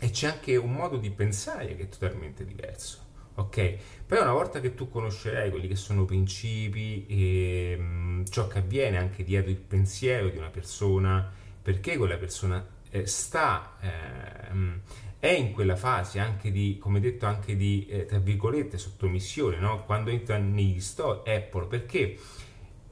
e 0.03 0.09
c'è 0.09 0.27
anche 0.27 0.55
un 0.55 0.71
modo 0.73 0.97
di 0.97 1.11
pensare 1.11 1.75
che 1.75 1.83
è 1.83 1.87
totalmente 1.87 2.43
diverso. 2.43 3.05
Ok? 3.35 3.75
Però 4.07 4.23
una 4.23 4.33
volta 4.33 4.59
che 4.59 4.73
tu 4.73 4.89
conoscerai 4.89 5.51
quelli 5.51 5.67
che 5.67 5.75
sono 5.75 6.05
principi 6.05 7.05
e 7.07 7.77
mh, 7.77 8.25
ciò 8.31 8.47
che 8.47 8.57
avviene 8.57 8.97
anche 8.97 9.23
dietro 9.23 9.51
il 9.51 9.57
pensiero 9.57 10.29
di 10.29 10.37
una 10.37 10.49
persona, 10.49 11.31
perché 11.61 11.97
quella 11.97 12.17
persona 12.17 12.65
eh, 12.89 13.05
sta, 13.05 13.77
eh, 13.79 14.79
è 15.19 15.29
in 15.29 15.53
quella 15.53 15.75
fase 15.75 16.17
anche 16.17 16.51
di, 16.51 16.79
come 16.79 16.99
detto, 16.99 17.27
anche 17.27 17.55
di, 17.55 17.85
eh, 17.87 18.07
tra 18.07 18.17
virgolette, 18.17 18.79
sottomissione, 18.79 19.59
no? 19.59 19.85
quando 19.85 20.09
entra 20.09 20.39
negli 20.39 20.81
store 20.81 21.31
Apple, 21.31 21.67
perché 21.67 22.17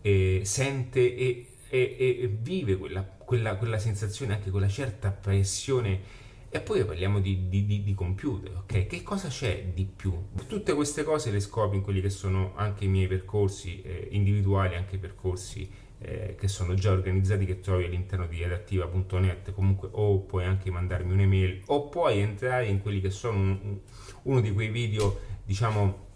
eh, 0.01 0.41
sente 0.43 1.15
e, 1.15 1.47
e, 1.69 1.95
e 1.99 2.37
vive 2.39 2.77
quella, 2.77 3.01
quella, 3.03 3.55
quella, 3.55 3.79
sensazione, 3.79 4.35
anche 4.35 4.51
quella 4.51 4.67
certa 4.67 5.09
pressione. 5.09 6.27
E 6.51 6.61
poi 6.61 6.83
parliamo 6.83 7.19
di, 7.19 7.47
di, 7.47 7.65
di, 7.65 7.83
di, 7.83 7.93
computer, 7.93 8.55
ok? 8.63 8.87
Che 8.87 9.03
cosa 9.03 9.27
c'è 9.27 9.65
di 9.71 9.85
più? 9.85 10.11
Tutte 10.47 10.73
queste 10.73 11.03
cose 11.03 11.29
le 11.29 11.39
scopri 11.39 11.77
in 11.77 11.83
quelli 11.83 12.01
che 12.01 12.09
sono 12.09 12.53
anche 12.55 12.85
i 12.85 12.87
miei 12.87 13.07
percorsi 13.07 13.81
eh, 13.83 14.07
individuali, 14.11 14.75
anche 14.75 14.97
percorsi 14.97 15.69
eh, 15.99 16.35
che 16.39 16.47
sono 16.47 16.73
già 16.73 16.91
organizzati 16.91 17.45
che 17.45 17.59
trovi 17.59 17.83
all'interno 17.83 18.25
di 18.25 18.41
redattiva.net 18.41 19.51
comunque 19.51 19.89
o 19.91 20.19
puoi 20.21 20.45
anche 20.45 20.71
mandarmi 20.71 21.11
un'email 21.11 21.63
o 21.67 21.89
puoi 21.89 22.19
entrare 22.19 22.67
in 22.67 22.81
quelli 22.81 23.01
che 23.01 23.09
sono 23.09 23.37
un, 23.37 23.79
uno 24.23 24.39
di 24.39 24.53
quei 24.53 24.69
video 24.69 25.19
diciamo 25.43 26.07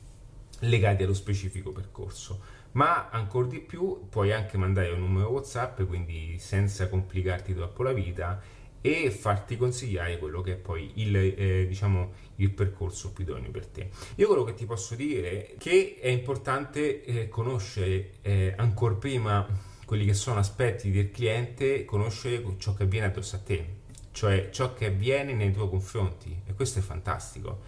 legati 0.60 1.04
allo 1.04 1.14
specifico 1.14 1.72
percorso 1.72 2.62
ma 2.72 3.10
ancora 3.10 3.48
di 3.48 3.60
più 3.60 4.08
puoi 4.10 4.32
anche 4.32 4.58
mandare 4.58 4.92
un 4.92 5.02
numero 5.02 5.32
whatsapp 5.32 5.82
quindi 5.84 6.38
senza 6.40 6.88
complicarti 6.88 7.54
troppo 7.54 7.84
la 7.84 7.92
vita 7.92 8.42
e 8.86 9.12
farti 9.12 9.56
consigliare 9.56 10.18
quello 10.20 10.42
che 10.42 10.54
è 10.54 10.56
poi 10.58 10.92
il, 10.96 11.16
eh, 11.16 11.66
diciamo, 11.66 12.12
il 12.36 12.52
percorso 12.52 13.14
più 13.14 13.24
idoneo 13.24 13.50
per 13.50 13.66
te. 13.68 13.90
Io 14.16 14.28
quello 14.28 14.44
che 14.44 14.56
ti 14.56 14.66
posso 14.66 14.94
dire 14.96 15.30
è 15.30 15.56
che 15.58 16.00
è 16.02 16.10
importante 16.10 17.06
eh, 17.06 17.30
conoscere 17.30 18.16
eh, 18.22 18.54
ancora 18.58 18.96
prima 18.96 19.48
quelli 19.86 20.06
che 20.06 20.14
sono 20.14 20.40
aspetti 20.40 20.92
del 20.92 21.12
cliente, 21.12 21.86
conoscere 21.86 22.44
ciò 22.58 22.74
che 22.74 22.84
avviene 22.84 23.06
addosso 23.06 23.38
a 23.38 23.40
te, 23.40 23.68
cioè 24.12 24.50
ciò 24.52 24.74
che 24.74 24.88
avviene 24.88 25.34
nei 25.34 25.54
tuoi 25.54 25.70
confronti 25.70 26.42
e 26.46 26.54
questo 26.54 26.80
è 26.80 26.82
fantastico. 26.82 27.62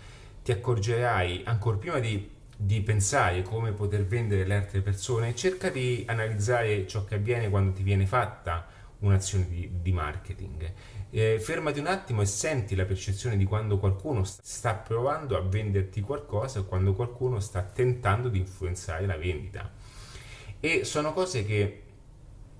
Ti 0.43 0.51
accorgerai 0.51 1.43
ancora 1.45 1.77
prima 1.77 1.99
di, 1.99 2.29
di 2.57 2.81
pensare 2.81 3.41
come 3.41 3.71
poter 3.71 4.05
vendere 4.05 4.43
le 4.43 4.55
altre 4.55 4.81
persone, 4.81 5.33
cerca 5.33 5.69
di 5.69 6.03
analizzare 6.07 6.85
ciò 6.87 7.05
che 7.05 7.15
avviene 7.15 7.49
quando 7.49 7.71
ti 7.71 7.83
viene 7.83 8.05
fatta 8.05 8.74
un'azione 8.99 9.47
di, 9.47 9.69
di 9.81 9.91
marketing. 9.91 10.71
Eh, 11.09 11.39
fermati 11.39 11.79
un 11.79 11.87
attimo 11.87 12.21
e 12.21 12.25
senti 12.25 12.75
la 12.75 12.85
percezione 12.85 13.37
di 13.37 13.45
quando 13.45 13.77
qualcuno 13.77 14.23
sta 14.23 14.73
provando 14.73 15.37
a 15.37 15.41
venderti 15.41 16.01
qualcosa 16.01 16.59
o 16.59 16.65
quando 16.65 16.93
qualcuno 16.93 17.39
sta 17.39 17.61
tentando 17.61 18.29
di 18.29 18.39
influenzare 18.39 19.05
la 19.05 19.17
vendita. 19.17 19.71
E 20.59 20.83
sono 20.83 21.13
cose 21.13 21.45
che 21.45 21.83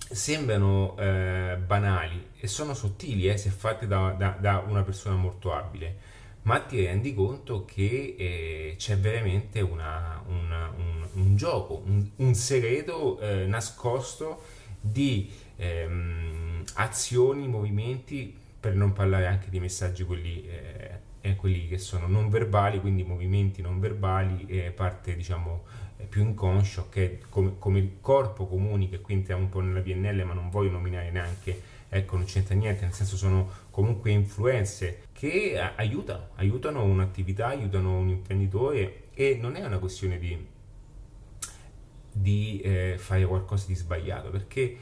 sembrano 0.08 0.96
eh, 0.98 1.58
banali 1.64 2.30
e 2.38 2.46
sono 2.46 2.74
sottili 2.74 3.28
eh, 3.28 3.36
se 3.36 3.50
fatte 3.50 3.86
da, 3.86 4.14
da, 4.16 4.36
da, 4.38 4.64
una 4.66 4.82
persona 4.82 5.16
molto 5.16 5.52
abile, 5.52 5.98
ma 6.42 6.60
ti 6.60 6.84
rendi 6.84 7.12
conto 7.12 7.64
che 7.64 8.14
eh, 8.16 8.74
c'è 8.78 8.96
veramente 8.98 9.60
una, 9.60 10.22
una, 10.28 10.72
un, 10.76 11.06
un, 11.14 11.36
gioco, 11.36 11.82
un, 11.84 12.08
un 12.16 12.34
segreto 12.34 13.18
eh, 13.18 13.46
nascosto 13.46 14.42
di 14.80 15.30
ehm, 15.56 16.64
azioni, 16.74 17.48
movimenti, 17.48 18.34
per 18.58 18.74
non 18.74 18.92
parlare 18.92 19.26
anche 19.26 19.48
di 19.50 19.60
messaggi 19.60 20.04
quelli, 20.04 20.46
eh, 20.48 21.36
quelli 21.36 21.66
che 21.68 21.78
sono 21.78 22.06
non 22.06 22.28
verbali, 22.28 22.80
quindi 22.80 23.02
movimenti 23.02 23.62
non 23.62 23.80
verbali, 23.80 24.72
parte 24.74 25.16
diciamo 25.16 25.64
più 26.08 26.22
inconscio 26.22 26.88
che 26.88 27.20
come, 27.28 27.54
come, 27.58 27.78
il 27.78 27.96
corpo 28.00 28.46
comunica, 28.46 28.98
qui 28.98 29.14
entriamo 29.14 29.42
un 29.42 29.48
po' 29.48 29.60
nella 29.60 29.80
PNL 29.80 30.24
ma 30.24 30.34
non 30.34 30.50
voglio 30.50 30.70
nominare 30.70 31.10
neanche, 31.10 31.60
ecco 31.88 32.16
non 32.16 32.26
c'entra 32.26 32.54
niente, 32.54 32.84
nel 32.84 32.92
senso 32.92 33.16
sono 33.16 33.50
comunque 33.70 34.10
influenze 34.10 35.04
che 35.12 35.58
aiutano, 35.58 36.28
aiutano 36.36 36.84
un'attività, 36.84 37.48
aiutano 37.48 37.98
un 37.98 38.08
imprenditore 38.08 39.04
e 39.14 39.38
non 39.40 39.56
è 39.56 39.64
una 39.64 39.78
questione 39.78 40.18
di, 40.18 40.46
di 42.12 42.60
eh, 42.60 42.94
fare 42.98 43.24
qualcosa 43.24 43.66
di 43.66 43.74
sbagliato 43.74 44.30
perché 44.30 44.76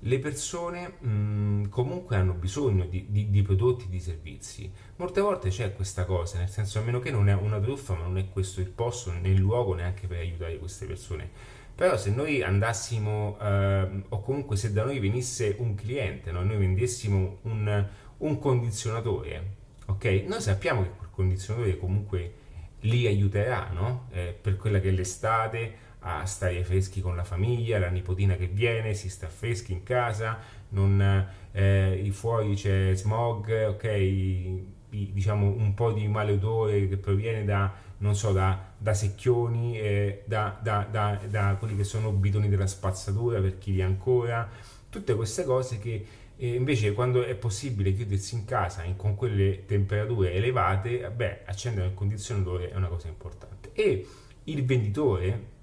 le 0.00 0.18
persone 0.18 0.94
mh, 0.98 1.68
comunque 1.68 2.16
hanno 2.16 2.32
bisogno 2.32 2.86
di, 2.86 3.06
di, 3.08 3.30
di, 3.30 3.42
prodotti, 3.42 3.88
di 3.88 4.00
servizi. 4.00 4.70
Molte 4.96 5.20
volte 5.20 5.50
c'è 5.50 5.74
questa 5.74 6.04
cosa, 6.04 6.38
nel 6.38 6.48
senso 6.48 6.78
a 6.78 6.82
meno 6.82 7.00
che 7.00 7.10
non 7.10 7.28
è 7.28 7.34
una 7.34 7.60
truffa, 7.60 7.94
ma 7.94 8.02
non 8.02 8.16
è 8.16 8.28
questo 8.30 8.60
il 8.60 8.70
posto 8.70 9.12
né 9.12 9.28
il 9.28 9.38
luogo 9.38 9.74
neanche 9.74 10.06
per 10.06 10.18
aiutare 10.18 10.58
queste 10.58 10.86
persone. 10.86 11.28
Però 11.74 11.96
se 11.96 12.10
noi 12.10 12.42
andassimo, 12.42 13.38
eh, 13.40 13.88
o 14.08 14.20
comunque 14.20 14.56
se 14.56 14.72
da 14.72 14.84
noi 14.84 14.98
venisse 14.98 15.56
un 15.58 15.74
cliente, 15.74 16.30
no? 16.30 16.42
noi 16.42 16.56
vendessimo 16.56 17.38
un, 17.42 17.86
un 18.18 18.38
condizionatore, 18.38 19.56
ok? 19.86 20.24
Noi 20.26 20.40
sappiamo 20.40 20.82
che 20.82 20.90
quel 20.96 21.08
condizionatore 21.10 21.78
comunque 21.78 22.34
li 22.80 23.06
aiuterà, 23.06 23.70
no? 23.72 24.08
eh, 24.12 24.36
per 24.38 24.56
quella 24.56 24.80
che 24.80 24.88
è 24.88 24.92
l'estate, 24.92 25.88
a 26.00 26.24
stare 26.26 26.64
freschi 26.64 27.00
con 27.00 27.16
la 27.16 27.24
famiglia, 27.24 27.78
la 27.78 27.88
nipotina 27.88 28.36
che 28.36 28.46
viene, 28.46 28.94
si 28.94 29.08
sta 29.08 29.28
freschi 29.28 29.72
in 29.72 29.82
casa, 29.82 30.38
non, 30.70 31.26
eh, 31.52 32.08
fuori 32.12 32.54
c'è 32.54 32.94
smog, 32.94 33.68
ok, 33.68 34.78
diciamo 34.88 35.46
un 35.46 35.74
po' 35.74 35.92
di 35.92 36.06
maleodore 36.08 36.88
che 36.88 36.96
proviene 36.96 37.44
da, 37.44 37.72
non 37.98 38.14
so, 38.14 38.32
da, 38.32 38.72
da 38.76 38.94
secchioni, 38.94 39.78
eh, 39.78 40.22
da, 40.24 40.58
da, 40.60 40.86
da, 40.90 41.56
quelli 41.58 41.76
che 41.76 41.84
sono 41.84 42.10
bidoni 42.12 42.48
della 42.48 42.66
spazzatura 42.66 43.40
per 43.40 43.58
chi 43.58 43.72
vi 43.72 43.82
ancora, 43.82 44.48
tutte 44.88 45.14
queste 45.14 45.44
cose 45.44 45.78
che 45.78 46.06
eh, 46.36 46.54
invece 46.54 46.92
quando 46.94 47.22
è 47.22 47.34
possibile 47.34 47.92
chiudersi 47.92 48.34
in 48.34 48.46
casa 48.46 48.82
in, 48.82 48.96
con 48.96 49.14
quelle 49.14 49.66
temperature 49.66 50.32
elevate, 50.32 51.10
beh, 51.10 51.40
accendere 51.44 51.88
il 51.88 51.94
condizionatore 51.94 52.70
è 52.70 52.76
una 52.76 52.88
cosa 52.88 53.08
importante. 53.08 53.70
E 53.74 54.06
il 54.44 54.64
venditore 54.64 55.58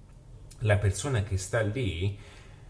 la 0.59 0.77
persona 0.77 1.23
che 1.23 1.37
sta 1.37 1.61
lì, 1.61 2.17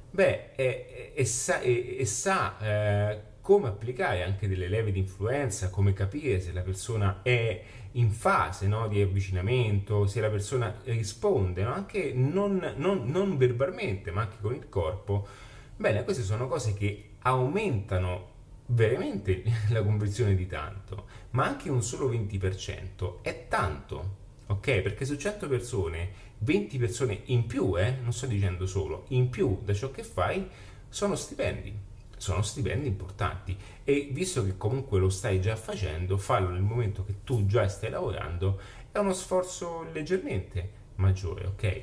beh, 0.09 0.55
è, 0.55 1.13
è, 1.13 1.23
sa, 1.23 1.59
è, 1.59 2.03
sa 2.03 2.57
eh, 2.59 3.21
come 3.41 3.67
applicare 3.69 4.23
anche 4.23 4.47
delle 4.47 4.67
leve 4.67 4.91
di 4.91 4.99
influenza, 4.99 5.69
come 5.69 5.93
capire 5.93 6.41
se 6.41 6.51
la 6.51 6.61
persona 6.61 7.21
è 7.21 7.63
in 7.93 8.11
fase 8.11 8.67
no, 8.67 8.87
di 8.87 9.01
avvicinamento, 9.01 10.05
se 10.05 10.19
la 10.21 10.29
persona 10.29 10.75
risponde, 10.83 11.63
no? 11.63 11.73
anche 11.73 12.11
non, 12.13 12.73
non, 12.75 13.09
non 13.09 13.37
verbalmente, 13.37 14.11
ma 14.11 14.21
anche 14.21 14.37
con 14.41 14.53
il 14.53 14.67
corpo. 14.69 15.27
Bene, 15.75 16.03
queste 16.03 16.23
sono 16.23 16.47
cose 16.47 16.73
che 16.73 17.11
aumentano 17.19 18.35
veramente 18.67 19.43
la 19.69 19.81
conversione 19.81 20.35
di 20.35 20.45
tanto, 20.45 21.05
ma 21.31 21.45
anche 21.45 21.69
un 21.69 21.81
solo 21.81 22.11
20% 22.11 23.21
è 23.21 23.45
tanto 23.47 24.25
ok? 24.47 24.81
Perché 24.81 25.05
su 25.05 25.15
100 25.15 25.47
persone, 25.47 26.09
20 26.39 26.77
persone 26.77 27.21
in 27.25 27.45
più, 27.45 27.77
eh, 27.77 27.97
non 28.01 28.13
sto 28.13 28.25
dicendo 28.25 28.65
solo, 28.65 29.05
in 29.09 29.29
più 29.29 29.59
da 29.63 29.73
ciò 29.73 29.91
che 29.91 30.03
fai, 30.03 30.47
sono 30.89 31.15
stipendi. 31.15 31.85
Sono 32.17 32.41
stipendi 32.41 32.87
importanti 32.87 33.55
e 33.83 34.09
visto 34.11 34.43
che 34.43 34.57
comunque 34.57 34.97
lo 34.97 35.09
stai 35.09 35.39
già 35.39 35.55
facendo, 35.55 36.17
fallo 36.17 36.49
nel 36.49 36.63
momento 36.63 37.05
che 37.05 37.17
tu 37.23 37.45
già 37.45 37.67
stai 37.67 37.91
lavorando 37.91 38.59
è 38.91 38.97
uno 38.97 39.13
sforzo 39.13 39.85
leggermente 39.93 40.71
maggiore, 40.95 41.45
ok? 41.45 41.81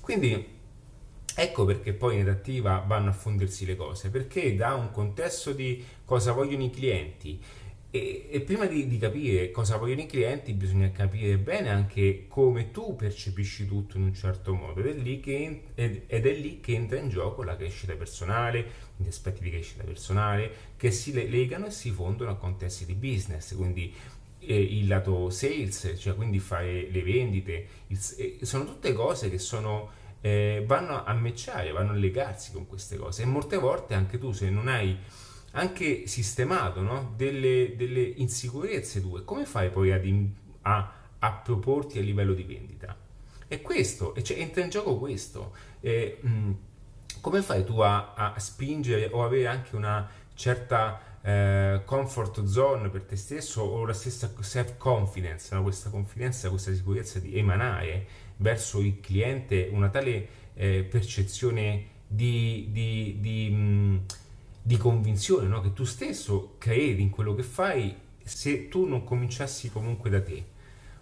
Quindi 0.00 0.52
ecco 1.36 1.64
perché 1.64 1.92
poi 1.92 2.16
in 2.16 2.24
redattiva 2.24 2.82
vanno 2.86 3.10
a 3.10 3.12
fondersi 3.12 3.66
le 3.66 3.76
cose, 3.76 4.08
perché 4.08 4.56
da 4.56 4.74
un 4.74 4.90
contesto 4.90 5.52
di 5.52 5.84
cosa 6.04 6.32
vogliono 6.32 6.64
i 6.64 6.70
clienti, 6.70 7.38
e, 7.94 8.26
e, 8.28 8.40
prima 8.40 8.66
di, 8.66 8.88
di, 8.88 8.98
capire 8.98 9.52
cosa 9.52 9.76
vogliono 9.76 10.00
i 10.00 10.06
clienti 10.06 10.52
bisogna 10.52 10.90
capire 10.90 11.38
bene 11.38 11.68
anche 11.68 12.24
come 12.26 12.72
tu 12.72 12.96
percepisci 12.96 13.68
tutto 13.68 13.98
in 13.98 14.02
un 14.02 14.14
certo 14.14 14.52
modo. 14.52 14.80
Ed 14.80 14.86
è 14.86 14.92
lì 14.94 15.20
che, 15.20 15.62
ed, 15.76 16.02
ed 16.08 16.26
è 16.26 16.32
lì 16.32 16.58
che 16.58 16.74
entra 16.74 16.98
in 16.98 17.08
gioco 17.08 17.44
la 17.44 17.54
crescita 17.54 17.94
personale, 17.94 18.66
gli 18.96 19.06
aspetti 19.06 19.44
di 19.44 19.50
crescita 19.50 19.84
personale 19.84 20.72
che 20.76 20.90
si 20.90 21.12
legano 21.12 21.66
e 21.66 21.70
si 21.70 21.90
fondono 21.90 22.32
a 22.32 22.34
contesti 22.34 22.84
di 22.84 22.94
business, 22.94 23.54
quindi 23.54 23.94
eh, 24.40 24.60
il 24.60 24.88
lato 24.88 25.30
sales, 25.30 25.94
cioè 25.96 26.16
quindi 26.16 26.40
fare 26.40 26.90
le 26.90 27.02
vendite, 27.04 27.66
il, 27.86 27.98
eh, 28.16 28.38
sono 28.42 28.64
tutte 28.64 28.92
cose 28.92 29.30
che 29.30 29.38
sono, 29.38 29.90
eh, 30.20 30.64
vanno 30.66 31.04
a 31.04 31.14
matchare, 31.14 31.70
vanno 31.70 31.92
a 31.92 31.94
legarsi 31.94 32.50
con 32.50 32.66
queste 32.66 32.96
cose. 32.96 33.22
E 33.22 33.26
molte 33.26 33.56
volte 33.56 33.94
anche 33.94 34.18
tu 34.18 34.32
se 34.32 34.50
non 34.50 34.66
hai 34.66 34.98
anche 35.54 36.06
sistemato 36.06 36.80
no? 36.80 37.12
delle, 37.16 37.74
delle, 37.76 38.02
insicurezze 38.02 39.00
tue, 39.00 39.24
come 39.24 39.44
fai 39.44 39.70
poi 39.70 39.92
ad, 39.92 40.04
a, 40.62 40.92
a, 41.18 41.32
proporti 41.32 41.98
a 41.98 42.02
livello 42.02 42.34
di 42.34 42.42
vendita? 42.42 42.96
E 43.46 43.60
questo, 43.62 44.14
cioè, 44.22 44.38
entra 44.38 44.62
in 44.62 44.70
gioco 44.70 44.98
questo. 44.98 45.52
Eh, 45.80 46.18
mh, 46.20 46.50
come 47.20 47.42
fai 47.42 47.64
tu 47.64 47.78
a, 47.80 48.14
a, 48.14 48.38
spingere 48.38 49.08
o 49.12 49.24
avere 49.24 49.46
anche 49.46 49.76
una 49.76 50.08
certa 50.34 51.00
eh, 51.22 51.82
comfort 51.84 52.44
zone 52.44 52.88
per 52.88 53.02
te 53.04 53.16
stesso 53.16 53.62
o 53.62 53.86
la 53.86 53.92
stessa 53.92 54.30
self 54.40 54.76
confidence, 54.76 55.54
no? 55.54 55.62
questa 55.62 55.88
confidenza, 55.88 56.50
questa 56.50 56.74
sicurezza 56.74 57.18
di 57.20 57.38
emanare 57.38 58.06
verso 58.36 58.80
il 58.80 59.00
cliente 59.00 59.68
una 59.70 59.88
tale 59.88 60.28
eh, 60.54 60.82
percezione 60.82 61.92
di, 62.06 62.68
di, 62.70 63.18
di 63.20 63.50
mh, 63.50 64.04
di 64.66 64.78
convinzione, 64.78 65.46
no? 65.46 65.60
che 65.60 65.74
tu 65.74 65.84
stesso 65.84 66.54
credi 66.56 67.02
in 67.02 67.10
quello 67.10 67.34
che 67.34 67.42
fai 67.42 67.94
se 68.22 68.68
tu 68.68 68.86
non 68.86 69.04
cominciassi 69.04 69.70
comunque 69.70 70.08
da 70.08 70.22
te. 70.22 70.42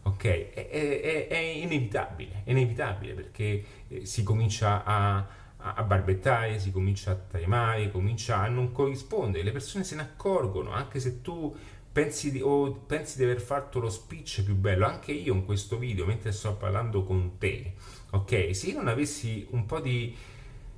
Ok? 0.02 0.24
È, 0.24 0.68
è, 0.68 1.28
è 1.28 1.36
inevitabile, 1.36 2.42
è 2.42 2.50
inevitabile 2.50 3.14
perché 3.14 3.64
eh, 3.86 4.04
si 4.04 4.24
comincia 4.24 4.82
a, 4.82 5.24
a, 5.58 5.82
barbettare, 5.84 6.58
si 6.58 6.72
comincia 6.72 7.12
a 7.12 7.14
tremare, 7.14 7.92
comincia 7.92 8.40
a 8.40 8.48
non 8.48 8.72
corrispondere, 8.72 9.44
le 9.44 9.52
persone 9.52 9.84
se 9.84 9.94
ne 9.94 10.02
accorgono, 10.02 10.72
anche 10.72 10.98
se 10.98 11.22
tu 11.22 11.56
pensi 11.92 12.32
di, 12.32 12.40
o 12.40 12.72
pensi 12.72 13.16
di 13.16 13.22
aver 13.22 13.40
fatto 13.40 13.78
lo 13.78 13.90
speech 13.90 14.42
più 14.42 14.56
bello, 14.56 14.86
anche 14.86 15.12
io 15.12 15.34
in 15.34 15.44
questo 15.44 15.78
video, 15.78 16.04
mentre 16.04 16.32
sto 16.32 16.56
parlando 16.56 17.04
con 17.04 17.38
te, 17.38 17.74
ok? 18.10 18.56
Se 18.56 18.70
io 18.70 18.78
non 18.78 18.88
avessi 18.88 19.46
un 19.50 19.66
po' 19.66 19.78
di 19.78 20.16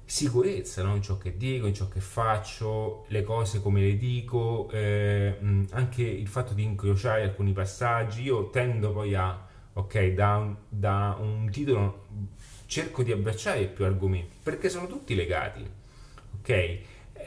sicurezza 0.04 0.82
no? 0.82 0.94
in 0.94 1.02
ciò 1.02 1.16
che 1.18 1.36
dico, 1.36 1.66
in 1.66 1.74
ciò 1.74 1.88
che 1.88 2.00
faccio, 2.00 3.04
le 3.08 3.22
cose 3.22 3.60
come 3.60 3.80
le 3.80 3.96
dico, 3.96 4.68
eh, 4.70 5.36
anche 5.70 6.02
il 6.02 6.28
fatto 6.28 6.54
di 6.54 6.62
incrociare 6.62 7.22
alcuni 7.22 7.52
passaggi. 7.52 8.22
Io 8.22 8.50
tendo 8.50 8.92
poi 8.92 9.14
a, 9.14 9.46
ok, 9.72 10.06
da 10.08 10.36
un, 10.36 10.56
da 10.68 11.16
un 11.18 11.48
titolo 11.50 12.06
cerco 12.66 13.02
di 13.02 13.12
abbracciare 13.12 13.66
più 13.66 13.84
argomenti 13.84 14.36
perché 14.42 14.68
sono 14.68 14.86
tutti 14.86 15.14
legati, 15.14 15.64
ok? 16.40 16.48
Eh, 16.48 16.82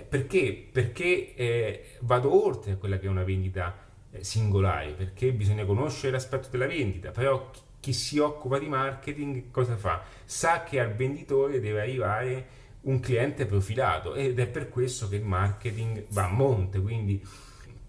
perché? 0.08 0.68
Perché 0.72 1.36
eh, 1.36 1.86
vado 2.02 2.46
oltre 2.46 2.74
a 2.74 2.76
quella 2.76 2.98
che 3.00 3.08
è 3.08 3.10
una 3.10 3.24
vendita 3.24 3.76
eh, 4.12 4.24
singolare, 4.24 4.92
perché 4.92 5.32
bisogna 5.32 5.66
conoscere 5.66 6.12
l'aspetto 6.12 6.50
della 6.52 6.68
vendita, 6.68 7.12
però 7.12 7.50
chi 7.80 7.94
si 7.94 8.20
occupa 8.20 8.60
di 8.60 8.68
marketing 8.68 9.50
cosa 9.52 9.78
fa? 9.78 10.04
Sa 10.26 10.64
che 10.64 10.80
al 10.80 10.94
venditore 10.94 11.60
deve 11.60 11.82
arrivare 11.82 12.48
un 12.88 13.00
cliente 13.00 13.46
profilato 13.46 14.16
ed 14.16 14.40
è 14.40 14.48
per 14.48 14.70
questo 14.70 15.08
che 15.08 15.18
il 15.18 15.24
marketing 15.24 16.06
va 16.10 16.26
a 16.26 16.32
monte, 16.32 16.80
quindi 16.80 17.22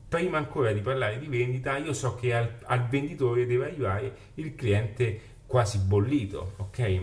prima 0.08 0.38
ancora 0.38 0.72
di 0.72 0.80
parlare 0.80 1.18
di 1.18 1.26
vendita 1.26 1.76
io 1.76 1.92
so 1.92 2.14
che 2.14 2.34
al, 2.34 2.50
al 2.64 2.88
venditore 2.88 3.46
deve 3.46 3.66
arrivare 3.66 4.16
il 4.34 4.54
cliente 4.54 5.20
quasi 5.46 5.78
bollito, 5.78 6.54
ok? 6.56 7.00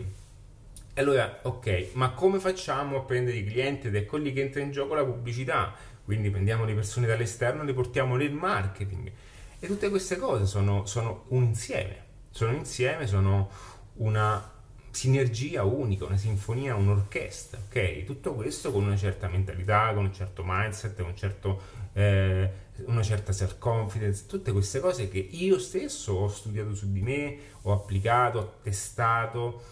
Allora, 0.97 1.39
ok, 1.41 1.89
ma 1.93 2.11
come 2.11 2.39
facciamo 2.39 2.97
a 2.97 3.01
prendere 3.01 3.37
i 3.37 3.45
clienti? 3.45 3.87
Ed 3.87 3.95
ecco 3.95 4.15
lì 4.15 4.31
che 4.31 4.41
entra 4.41 4.61
in 4.61 4.71
gioco 4.71 4.93
la 4.93 5.03
pubblicità. 5.03 5.73
Quindi 6.05 6.29
prendiamo 6.29 6.63
le 6.63 6.73
persone 6.73 7.05
dall'esterno 7.05 7.63
e 7.63 7.65
le 7.65 7.73
portiamo 7.73 8.15
nel 8.15 8.31
marketing. 8.31 9.11
E 9.59 9.67
tutte 9.67 9.89
queste 9.89 10.15
cose 10.15 10.45
sono, 10.45 10.85
sono 10.85 11.25
un 11.29 11.43
insieme. 11.43 12.03
Sono 12.29 12.53
insieme, 12.53 13.07
sono 13.07 13.49
una 13.95 14.54
sinergia 14.95 15.65
unica, 15.65 16.05
una 16.05 16.15
sinfonia, 16.15 16.73
un'orchestra, 16.75 17.59
ok? 17.67 18.05
Tutto 18.05 18.33
questo 18.33 18.71
con 18.71 18.85
una 18.85 18.95
certa 18.95 19.27
mentalità, 19.27 19.93
con 19.93 20.05
un 20.05 20.13
certo 20.13 20.41
mindset, 20.45 20.97
un 20.99 21.15
certo, 21.17 21.61
eh, 21.91 22.49
una 22.85 23.03
certa 23.03 23.33
self-confidence, 23.33 24.25
tutte 24.25 24.53
queste 24.53 24.79
cose 24.79 25.09
che 25.09 25.17
io 25.19 25.59
stesso 25.59 26.13
ho 26.13 26.27
studiato 26.29 26.73
su 26.73 26.93
di 26.93 27.01
me, 27.01 27.37
ho 27.63 27.73
applicato, 27.73 28.39
ho 28.39 28.53
testato, 28.63 29.63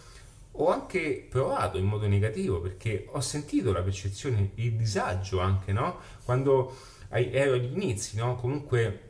ho 0.52 0.68
anche 0.68 1.26
provato 1.30 1.78
in 1.78 1.86
modo 1.86 2.06
negativo 2.06 2.60
perché 2.60 3.06
ho 3.10 3.20
sentito 3.20 3.72
la 3.72 3.80
percezione, 3.80 4.50
il 4.56 4.74
disagio 4.74 5.40
anche, 5.40 5.72
no? 5.72 6.00
Quando 6.22 6.76
ero 7.08 7.54
agli 7.54 7.72
inizi, 7.72 8.16
no? 8.16 8.36
Comunque 8.36 9.00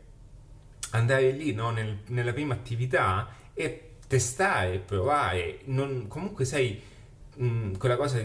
andare 0.90 1.32
lì, 1.32 1.52
no? 1.52 1.70
Nel, 1.70 1.98
nella 2.06 2.32
prima 2.32 2.54
attività 2.54 3.34
e 3.52 3.93
testare, 4.06 4.78
provare, 4.78 5.60
non, 5.64 6.06
comunque 6.08 6.44
sai, 6.44 6.80
mh, 7.36 7.46
mm, 7.46 7.74
quella 7.74 7.96
cosa 7.96 8.22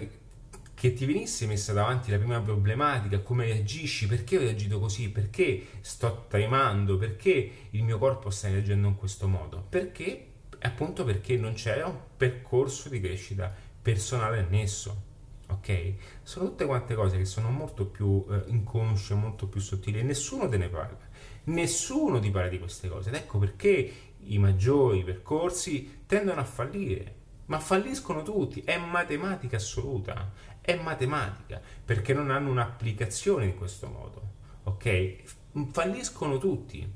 che 0.79 0.93
ti 0.93 1.05
venisse 1.05 1.45
messa 1.45 1.73
davanti 1.73 2.09
la 2.09 2.17
prima 2.17 2.39
problematica, 2.39 3.19
come 3.19 3.45
reagisci, 3.45 4.07
perché 4.07 4.37
ho 4.37 4.39
reagito 4.39 4.79
così, 4.79 5.09
perché 5.09 5.65
sto 5.81 6.25
tremando, 6.29 6.97
perché 6.97 7.51
il 7.71 7.83
mio 7.83 7.97
corpo 7.97 8.29
sta 8.29 8.49
reagendo 8.49 8.87
in 8.87 8.95
questo 8.95 9.27
modo, 9.27 9.65
perché 9.67 10.25
appunto 10.61 11.03
perché 11.03 11.37
non 11.37 11.53
c'era 11.53 11.85
un 11.87 11.97
percorso 12.15 12.89
di 12.89 12.99
crescita 12.99 13.53
personale 13.81 14.39
annesso. 14.39 15.07
Ok? 15.47 15.93
Sono 16.21 16.49
tutte 16.49 16.65
quante 16.65 16.93
cose 16.93 17.17
che 17.17 17.25
sono 17.25 17.49
molto 17.49 17.85
più 17.85 18.23
eh, 18.29 18.43
inconsce, 18.47 19.15
molto 19.15 19.47
più 19.47 19.59
sottili 19.59 19.99
e 19.99 20.03
nessuno 20.03 20.47
te 20.47 20.57
ne 20.57 20.69
parla. 20.69 21.07
Nessuno 21.45 22.19
ti 22.19 22.29
parla 22.29 22.49
di 22.49 22.59
queste 22.59 22.87
cose 22.87 23.09
ed 23.09 23.15
ecco 23.15 23.39
perché 23.39 23.93
i 24.23 24.37
maggiori 24.37 25.03
percorsi 25.03 26.01
tendono 26.05 26.41
a 26.41 26.45
fallire, 26.45 27.15
ma 27.45 27.59
falliscono 27.59 28.21
tutti, 28.21 28.61
è 28.61 28.77
matematica 28.77 29.57
assoluta, 29.57 30.31
è 30.61 30.75
matematica, 30.75 31.61
perché 31.83 32.13
non 32.13 32.29
hanno 32.29 32.49
un'applicazione 32.49 33.45
in 33.45 33.55
questo 33.55 33.87
modo, 33.87 34.21
ok? 34.63 35.23
Falliscono 35.71 36.37
tutti, 36.37 36.87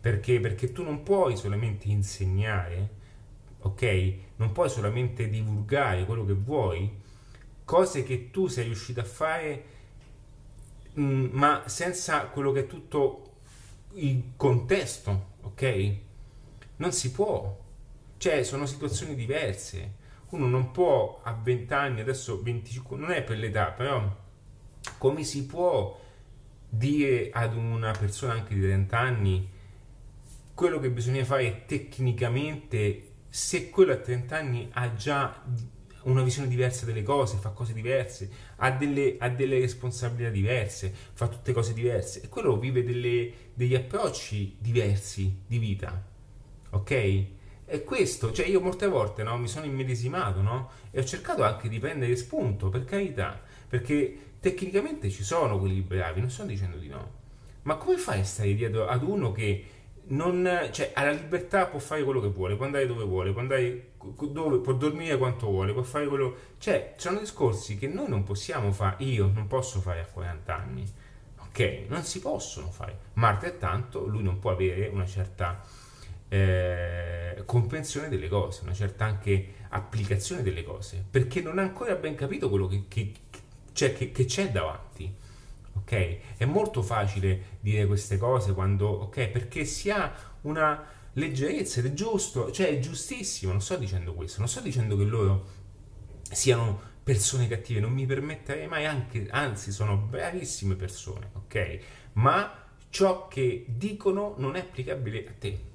perché? 0.00 0.40
Perché 0.40 0.72
tu 0.72 0.82
non 0.82 1.02
puoi 1.02 1.36
solamente 1.36 1.88
insegnare, 1.88 2.90
ok? 3.60 4.14
Non 4.36 4.52
puoi 4.52 4.68
solamente 4.68 5.28
divulgare 5.28 6.04
quello 6.04 6.24
che 6.26 6.34
vuoi, 6.34 7.00
cose 7.64 8.02
che 8.02 8.30
tu 8.30 8.48
sei 8.48 8.64
riuscito 8.64 9.00
a 9.00 9.04
fare, 9.04 9.64
mm, 10.98 11.28
ma 11.30 11.62
senza 11.66 12.26
quello 12.26 12.52
che 12.52 12.60
è 12.60 12.66
tutto 12.66 13.30
il 13.94 14.32
contesto, 14.36 15.26
ok? 15.42 15.96
Non 16.76 16.92
si 16.92 17.10
può. 17.10 17.58
Cioè, 18.16 18.42
sono 18.42 18.66
situazioni 18.66 19.14
diverse. 19.14 20.00
Uno 20.30 20.46
non 20.46 20.70
può 20.70 21.20
a 21.22 21.32
20 21.32 21.72
anni, 21.74 22.00
adesso 22.00 22.42
25, 22.42 22.96
non 22.96 23.10
è 23.10 23.22
per 23.22 23.38
l'età, 23.38 23.66
però 23.66 24.20
come 24.98 25.24
si 25.24 25.46
può 25.46 25.98
dire 26.68 27.30
ad 27.32 27.54
una 27.54 27.92
persona 27.92 28.32
anche 28.32 28.54
di 28.54 28.62
30 28.62 28.98
anni 28.98 29.50
quello 30.54 30.78
che 30.80 30.90
bisogna 30.90 31.24
fare 31.24 31.64
tecnicamente 31.66 33.10
se 33.28 33.68
quello 33.70 33.92
a 33.92 33.96
30 33.96 34.36
anni 34.36 34.68
ha 34.72 34.94
già 34.94 35.42
una 36.04 36.22
visione 36.22 36.48
diversa 36.48 36.84
delle 36.84 37.02
cose, 37.02 37.36
fa 37.36 37.50
cose 37.50 37.72
diverse, 37.72 38.30
ha 38.56 38.70
delle, 38.70 39.16
ha 39.18 39.28
delle 39.28 39.58
responsabilità 39.58 40.30
diverse, 40.30 40.92
fa 41.12 41.28
tutte 41.28 41.52
cose 41.52 41.74
diverse 41.74 42.22
e 42.22 42.28
quello 42.28 42.58
vive 42.58 42.82
delle, 42.82 43.32
degli 43.54 43.74
approcci 43.74 44.56
diversi 44.58 45.42
di 45.46 45.58
vita 45.58 46.10
ok? 46.72 46.90
E 47.64 47.84
questo, 47.84 48.32
cioè 48.32 48.46
io 48.46 48.60
molte 48.60 48.86
volte 48.86 49.22
no, 49.22 49.38
mi 49.38 49.48
sono 49.48 49.64
immedesimato 49.64 50.42
no? 50.42 50.70
e 50.90 51.00
ho 51.00 51.04
cercato 51.04 51.42
anche 51.42 51.68
di 51.68 51.78
prendere 51.78 52.14
spunto, 52.16 52.68
per 52.68 52.84
carità, 52.84 53.40
perché 53.68 54.34
tecnicamente 54.40 55.08
ci 55.08 55.22
sono 55.22 55.58
quelli 55.58 55.80
bravi, 55.80 56.20
non 56.20 56.28
sto 56.28 56.44
dicendo 56.44 56.76
di 56.76 56.88
no, 56.88 57.20
ma 57.62 57.76
come 57.76 57.96
fai 57.96 58.20
a 58.20 58.24
stare 58.24 58.54
dietro 58.54 58.86
ad 58.86 59.02
uno 59.02 59.32
che 59.32 59.66
non, 60.04 60.68
cioè, 60.72 60.90
ha 60.94 61.04
la 61.04 61.12
libertà, 61.12 61.66
può 61.66 61.78
fare 61.78 62.02
quello 62.02 62.20
che 62.20 62.28
vuole, 62.28 62.56
può 62.56 62.64
andare 62.64 62.86
dove 62.86 63.04
vuole, 63.04 63.30
può, 63.32 63.40
andare 63.40 63.92
dove, 64.30 64.58
può 64.58 64.72
dormire 64.72 65.16
quanto 65.16 65.46
vuole, 65.46 65.72
può 65.72 65.82
fare 65.82 66.06
quello... 66.06 66.36
Cioè, 66.58 66.94
sono 66.96 67.20
discorsi 67.20 67.78
che 67.78 67.86
noi 67.86 68.08
non 68.08 68.24
possiamo 68.24 68.72
fare, 68.72 69.02
io 69.04 69.30
non 69.32 69.46
posso 69.46 69.80
fare 69.80 70.00
a 70.00 70.04
40 70.04 70.54
anni, 70.54 70.92
ok? 71.46 71.84
Non 71.88 72.02
si 72.02 72.20
possono 72.20 72.70
fare, 72.70 72.98
ma 73.14 73.28
altrettanto 73.28 74.04
lui 74.06 74.22
non 74.22 74.38
può 74.38 74.50
avere 74.50 74.88
una 74.88 75.06
certa 75.06 75.62
eh, 76.32 77.42
comprensione 77.44 78.08
delle 78.08 78.28
cose, 78.28 78.62
una 78.62 78.72
certa 78.72 79.04
anche 79.04 79.56
applicazione 79.68 80.42
delle 80.42 80.64
cose, 80.64 81.04
perché 81.08 81.42
non 81.42 81.58
ha 81.58 81.62
ancora 81.62 81.94
ben 81.94 82.14
capito 82.14 82.48
quello 82.48 82.66
che, 82.68 82.84
che, 82.88 83.12
c'è, 83.74 83.92
che, 83.92 84.12
che 84.12 84.24
c'è 84.24 84.50
davanti. 84.50 85.14
Ok? 85.74 86.36
È 86.38 86.44
molto 86.46 86.80
facile 86.80 87.58
dire 87.60 87.86
queste 87.86 88.16
cose 88.16 88.54
quando, 88.54 88.88
ok, 88.88 89.28
perché 89.28 89.66
si 89.66 89.90
ha 89.90 90.10
una 90.42 90.82
leggerezza 91.14 91.80
ed 91.80 91.86
è 91.86 91.92
giusto, 91.92 92.50
cioè 92.50 92.68
è 92.68 92.78
giustissimo, 92.78 93.52
non 93.52 93.60
sto 93.60 93.76
dicendo 93.76 94.14
questo, 94.14 94.38
non 94.38 94.48
sto 94.48 94.60
dicendo 94.60 94.96
che 94.96 95.04
loro 95.04 95.46
siano 96.30 96.80
persone 97.02 97.46
cattive, 97.46 97.80
non 97.80 97.92
mi 97.92 98.06
permetterei 98.06 98.66
mai, 98.68 98.86
anche, 98.86 99.28
anzi 99.30 99.70
sono 99.70 99.98
bravissime 99.98 100.76
persone, 100.76 101.30
ok? 101.34 101.78
Ma 102.14 102.68
ciò 102.88 103.28
che 103.28 103.66
dicono 103.68 104.34
non 104.38 104.56
è 104.56 104.60
applicabile 104.60 105.26
a 105.28 105.32
te 105.38 105.70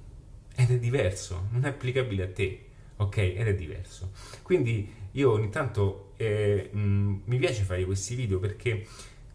ed 0.58 0.72
è 0.72 0.78
diverso, 0.80 1.46
non 1.52 1.64
è 1.64 1.68
applicabile 1.68 2.24
a 2.24 2.32
te, 2.32 2.64
ok? 2.96 3.16
Ed 3.16 3.46
è 3.46 3.54
diverso. 3.54 4.10
Quindi 4.42 4.92
io 5.12 5.30
ogni 5.30 5.50
tanto 5.50 6.14
eh, 6.16 6.70
mh, 6.72 7.20
mi 7.24 7.38
piace 7.38 7.62
fare 7.62 7.84
questi 7.84 8.16
video 8.16 8.40
perché 8.40 8.84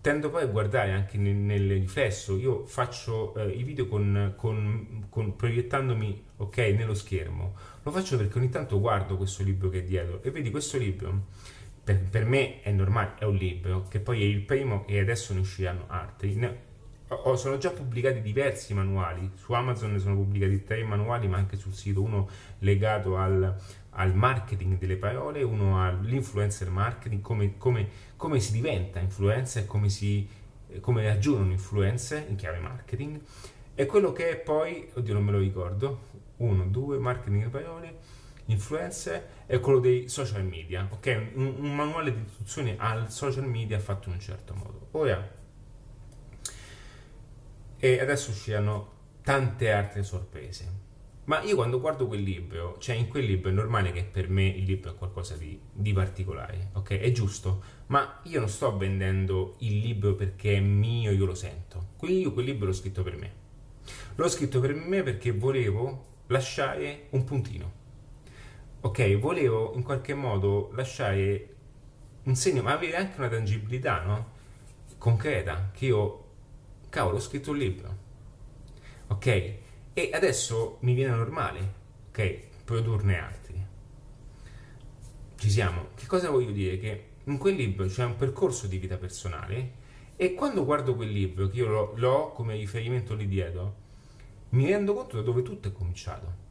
tendo 0.01 0.29
poi 0.29 0.43
a 0.43 0.47
guardare 0.47 0.91
anche 0.91 1.17
nel, 1.17 1.35
nel 1.35 1.69
riflesso, 1.79 2.35
io 2.35 2.65
faccio 2.65 3.33
eh, 3.35 3.51
i 3.51 3.63
video 3.63 3.87
con, 3.87 4.33
con, 4.35 5.05
con, 5.07 5.37
proiettandomi 5.37 6.23
ok 6.35 6.57
nello 6.57 6.93
schermo, 6.93 7.55
lo 7.81 7.91
faccio 7.91 8.17
perché 8.17 8.37
ogni 8.37 8.49
tanto 8.49 8.81
guardo 8.81 9.15
questo 9.15 9.43
libro 9.43 9.69
che 9.69 9.79
è 9.79 9.83
dietro 9.83 10.21
e 10.23 10.29
vedi 10.29 10.51
questo 10.51 10.77
libro, 10.77 11.27
per, 11.81 12.01
per 12.01 12.25
me 12.25 12.61
è 12.61 12.71
normale, 12.71 13.13
è 13.19 13.23
un 13.23 13.35
libro, 13.35 13.87
che 13.87 14.01
poi 14.01 14.23
è 14.23 14.25
il 14.25 14.41
primo 14.41 14.85
e 14.87 14.99
adesso 14.99 15.33
ne 15.33 15.39
usciranno 15.39 15.85
altri, 15.87 16.35
Oh, 17.13 17.35
sono 17.35 17.57
già 17.57 17.69
pubblicati 17.69 18.21
diversi 18.21 18.73
manuali, 18.73 19.31
su 19.35 19.53
Amazon 19.53 19.93
ne 19.93 19.99
sono 19.99 20.15
pubblicati 20.15 20.63
tre 20.63 20.83
manuali, 20.83 21.27
ma 21.27 21.37
anche 21.37 21.55
sul 21.57 21.73
sito, 21.73 22.01
uno 22.01 22.27
legato 22.59 23.17
al, 23.17 23.55
al 23.91 24.15
marketing 24.15 24.77
delle 24.77 24.97
parole, 24.97 25.43
uno 25.43 25.83
all'influencer 25.83 26.69
marketing, 26.69 27.21
come, 27.21 27.57
come, 27.57 27.89
come 28.15 28.39
si 28.39 28.51
diventa 28.51 28.99
influencer 28.99 29.63
e 29.63 29.65
come, 29.65 29.89
si, 29.89 30.27
come 30.79 31.05
raggiungono 31.05 31.51
influencer 31.51 32.25
in 32.27 32.35
chiave 32.35 32.59
marketing, 32.59 33.19
e 33.75 33.85
quello 33.85 34.11
che 34.11 34.29
è 34.29 34.35
poi, 34.37 34.89
oddio 34.93 35.13
non 35.13 35.23
me 35.23 35.31
lo 35.31 35.39
ricordo, 35.39 35.99
uno, 36.37 36.65
due, 36.65 36.97
marketing 36.97 37.37
delle 37.37 37.49
parole, 37.49 37.97
influencer, 38.45 39.27
e 39.45 39.59
quello 39.59 39.79
dei 39.79 40.09
social 40.09 40.43
media, 40.43 40.87
ok? 40.89 41.31
Un, 41.35 41.55
un 41.59 41.75
manuale 41.75 42.13
di 42.13 42.21
istruzione 42.21 42.75
al 42.77 43.11
social 43.11 43.47
media 43.47 43.79
fatto 43.79 44.09
in 44.09 44.15
un 44.15 44.19
certo 44.19 44.53
modo. 44.53 44.87
Ora, 44.91 45.41
e 47.83 47.99
adesso 47.99 48.31
usciranno 48.31 48.91
tante 49.23 49.69
altre 49.69 50.03
sorprese. 50.03 50.81
Ma 51.25 51.41
io 51.41 51.55
quando 51.55 51.81
guardo 51.81 52.07
quel 52.07 52.21
libro, 52.21 52.77
cioè 52.79 52.95
in 52.95 53.09
quel 53.09 53.25
libro 53.25 53.49
è 53.49 53.53
normale 53.53 53.91
che 53.91 54.05
per 54.05 54.29
me 54.29 54.45
il 54.45 54.63
libro 54.63 54.91
è 54.91 54.95
qualcosa 54.95 55.35
di, 55.35 55.59
di, 55.69 55.91
particolare, 55.91 56.69
ok? 56.75 56.91
È 56.91 57.11
giusto, 57.11 57.61
ma 57.87 58.21
io 58.23 58.39
non 58.39 58.47
sto 58.47 58.77
vendendo 58.77 59.55
il 59.59 59.79
libro 59.79 60.15
perché 60.15 60.55
è 60.55 60.59
mio, 60.61 61.11
io 61.11 61.25
lo 61.25 61.35
sento. 61.35 61.89
Quindi 61.97 62.21
io 62.21 62.31
quel 62.31 62.45
libro 62.45 62.67
l'ho 62.67 62.73
scritto 62.73 63.03
per 63.03 63.17
me. 63.17 63.33
L'ho 64.15 64.29
scritto 64.29 64.61
per 64.61 64.73
me 64.73 65.03
perché 65.03 65.33
volevo 65.33 66.21
lasciare 66.27 67.07
un 67.09 67.25
puntino. 67.25 67.71
Ok, 68.79 69.17
volevo 69.17 69.73
in 69.75 69.83
qualche 69.83 70.13
modo 70.13 70.71
lasciare 70.73 71.55
un 72.23 72.35
segno, 72.35 72.61
ma 72.61 72.71
avere 72.71 72.95
anche 72.95 73.17
una 73.17 73.27
tangibilità, 73.27 74.03
no? 74.03 74.31
Concreta, 74.97 75.71
che 75.73 75.87
io 75.87 76.22
cavolo, 76.93 77.17
ho 77.17 77.19
scritto 77.19 77.49
un 77.49 77.57
libro, 77.57 77.97
ok? 79.07 79.25
E 79.93 80.09
adesso 80.13 80.77
mi 80.81 80.93
viene 80.93 81.15
normale, 81.15 81.73
ok? 82.09 82.39
Produrne 82.63 83.17
altri. 83.17 83.65
Ci 85.35 85.49
siamo. 85.49 85.87
Che 85.95 86.05
cosa 86.05 86.29
voglio 86.29 86.51
dire? 86.51 86.77
Che 86.77 87.05
in 87.23 87.39
quel 87.39 87.55
libro 87.55 87.87
c'è 87.87 88.05
un 88.05 88.15
percorso 88.15 88.67
di 88.67 88.77
vita 88.77 88.97
personale 88.97 89.81
e 90.15 90.35
quando 90.35 90.63
guardo 90.63 90.93
quel 90.93 91.09
libro, 91.09 91.47
che 91.47 91.57
io 91.57 91.67
l'ho, 91.67 91.93
l'ho 91.95 92.31
come 92.31 92.55
riferimento 92.55 93.15
lì 93.15 93.27
dietro, 93.27 93.75
mi 94.49 94.67
rendo 94.67 94.93
conto 94.93 95.15
da 95.15 95.23
dove 95.23 95.41
tutto 95.41 95.69
è 95.69 95.71
cominciato. 95.71 96.41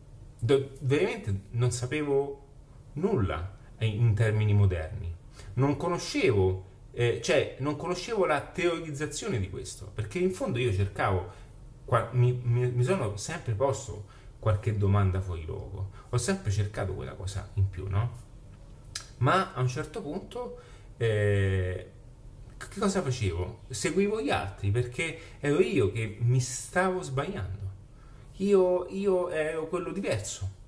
Do, 0.40 0.70
veramente 0.80 1.42
non 1.50 1.70
sapevo 1.70 2.46
nulla 2.94 3.58
in 3.78 4.12
termini 4.14 4.54
moderni. 4.54 5.14
Non 5.54 5.76
conoscevo 5.76 6.70
eh, 6.92 7.20
cioè 7.22 7.56
non 7.60 7.76
conoscevo 7.76 8.26
la 8.26 8.40
teorizzazione 8.40 9.38
di 9.38 9.48
questo, 9.48 9.90
perché 9.92 10.18
in 10.18 10.32
fondo 10.32 10.58
io 10.58 10.72
cercavo, 10.72 11.40
mi, 12.12 12.40
mi, 12.42 12.70
mi, 12.70 12.84
sono 12.84 13.16
sempre 13.16 13.54
posto 13.54 14.20
qualche 14.38 14.76
domanda 14.76 15.20
fuori 15.20 15.44
luogo, 15.44 15.90
ho 16.08 16.16
sempre 16.16 16.50
cercato 16.50 16.94
quella 16.94 17.14
cosa 17.14 17.48
in 17.54 17.68
più, 17.68 17.88
no? 17.88 18.20
Ma 19.18 19.52
a 19.54 19.60
un 19.60 19.68
certo 19.68 20.02
punto, 20.02 20.58
eh, 20.96 21.90
che 22.56 22.78
cosa 22.78 23.02
facevo? 23.02 23.60
Seguivo 23.68 24.20
gli 24.20 24.30
altri 24.30 24.70
perché 24.70 25.18
ero 25.40 25.60
io 25.60 25.90
che 25.92 26.18
mi 26.20 26.40
stavo 26.40 27.02
sbagliando, 27.02 27.70
io, 28.36 28.86
io 28.90 29.30
ero 29.30 29.68
quello 29.68 29.92
diverso 29.92 30.60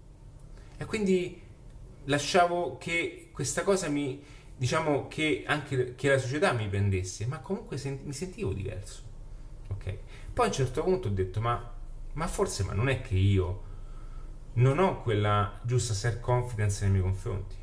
e 0.77 0.85
quindi 0.87 1.41
lasciavo 2.05 2.79
che 2.79 3.31
questa 3.33 3.63
cosa 3.63 3.89
mi, 3.89 4.23
diciamo 4.57 5.09
che 5.09 5.45
anche 5.47 5.95
che 5.95 6.09
la 6.11 6.19
società 6.19 6.53
mi 6.53 6.69
prendesse, 6.69 7.27
ma 7.27 7.41
comunque 7.41 7.77
sent- 7.77 8.05
mi 8.05 8.13
sentivo 8.13 8.53
diverso. 8.53 9.03
Ok? 9.69 9.99
Poi 10.33 10.45
a 10.45 10.49
un 10.49 10.55
certo 10.55 10.83
punto 10.83 11.09
ho 11.09 11.11
detto, 11.11 11.41
ma, 11.41 11.73
ma 12.13 12.27
forse 12.27 12.65
ma 12.65 12.73
non 12.73 12.89
è 12.89 13.01
che 13.01 13.17
io 13.17 13.73
non 14.55 14.79
ho 14.79 15.03
quella 15.03 15.61
giusta 15.63 15.95
self-confidence 15.95 16.83
nei 16.83 16.91
miei 16.93 17.03
confronti. 17.03 17.57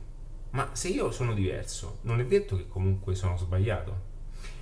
Ma 0.52 0.70
se 0.74 0.90
io 0.90 1.12
sono 1.12 1.34
diverso, 1.34 2.00
non 2.02 2.20
è 2.20 2.26
detto 2.26 2.58
che 2.58 2.68
comunque 2.68 3.16
sono 3.16 3.38
sbagliato. 3.38 4.10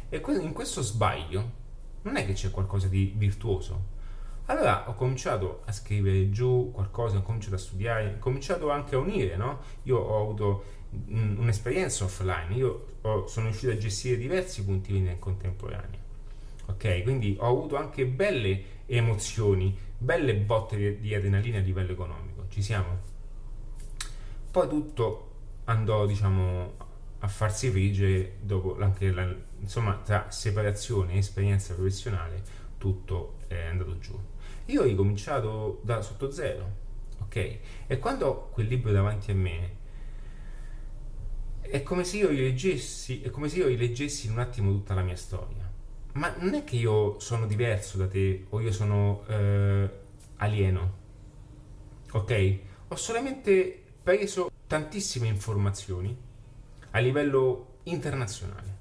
E 0.09 0.21
in 0.25 0.53
questo 0.53 0.81
sbaglio 0.81 1.57
non 2.03 2.15
è 2.15 2.25
che 2.25 2.33
c'è 2.33 2.51
qualcosa 2.51 2.87
di 2.87 3.13
virtuoso. 3.15 3.97
Allora 4.45 4.89
ho 4.89 4.93
cominciato 4.93 5.61
a 5.65 5.71
scrivere 5.71 6.29
giù 6.31 6.71
qualcosa, 6.73 7.17
ho 7.17 7.21
cominciato 7.21 7.55
a 7.55 7.59
studiare, 7.59 8.15
ho 8.15 8.19
cominciato 8.19 8.71
anche 8.71 8.95
a 8.95 8.99
unire, 8.99 9.35
no? 9.35 9.59
Io 9.83 9.97
ho 9.97 10.21
avuto 10.21 10.63
un'esperienza 10.91 12.03
offline, 12.03 12.53
io 12.53 12.85
ho, 13.01 13.27
sono 13.27 13.47
riuscito 13.47 13.71
a 13.71 13.77
gestire 13.77 14.17
diversi 14.17 14.63
punti 14.63 14.91
vendita 14.91 15.13
in 15.13 15.19
contemporanea. 15.19 16.07
Ok, 16.67 17.03
quindi 17.03 17.35
ho 17.39 17.47
avuto 17.47 17.77
anche 17.77 18.05
belle 18.05 18.63
emozioni, 18.85 19.75
belle 19.97 20.35
botte 20.35 20.77
di, 20.77 20.99
di 20.99 21.15
adrenalina 21.15 21.57
a 21.57 21.61
livello 21.61 21.91
economico. 21.91 22.45
Ci 22.49 22.61
siamo? 22.61 22.97
Poi 24.51 24.67
tutto 24.67 25.31
andò, 25.65 26.05
diciamo, 26.05 26.73
a 27.19 27.27
farsi 27.27 27.69
friggere 27.69 28.37
dopo 28.41 28.77
anche 28.79 29.11
la, 29.11 29.33
insomma, 29.59 29.95
tra 30.03 30.31
separazione 30.31 31.13
e 31.13 31.17
esperienza 31.17 31.73
professionale, 31.73 32.41
tutto 32.77 33.37
è 33.47 33.65
andato 33.65 33.97
giù. 33.99 34.17
Io 34.65 34.81
ho 34.81 34.85
ricominciato 34.85 35.81
da 35.83 36.01
sotto 36.01 36.31
zero, 36.31 36.75
ok? 37.21 37.57
E 37.87 37.99
quando 37.99 38.49
quel 38.51 38.67
libro 38.67 38.91
davanti 38.91 39.31
a 39.31 39.35
me, 39.35 39.77
è 41.69 41.83
come 41.83 42.03
se 42.03 42.17
io 42.17 42.29
rileggessi, 42.29 43.21
è 43.21 43.29
come 43.29 43.47
se 43.47 43.57
io 43.57 43.67
rileggessi 43.67 44.25
in 44.25 44.33
un 44.33 44.39
attimo 44.39 44.71
tutta 44.71 44.93
la 44.95 45.03
mia 45.03 45.15
storia. 45.15 45.71
Ma 46.13 46.33
non 46.39 46.55
è 46.55 46.63
che 46.63 46.75
io 46.75 47.19
sono 47.19 47.45
diverso 47.45 47.97
da 47.97 48.07
te 48.07 48.45
o 48.49 48.59
io 48.59 48.71
sono 48.71 49.23
eh, 49.27 49.89
alieno. 50.37 50.97
Ok? 52.11 52.57
Ho 52.87 52.95
solamente 52.95 53.83
preso 54.01 54.49
tantissime 54.65 55.27
informazioni 55.27 56.15
a 56.91 56.99
livello 56.99 57.77
internazionale. 57.83 58.77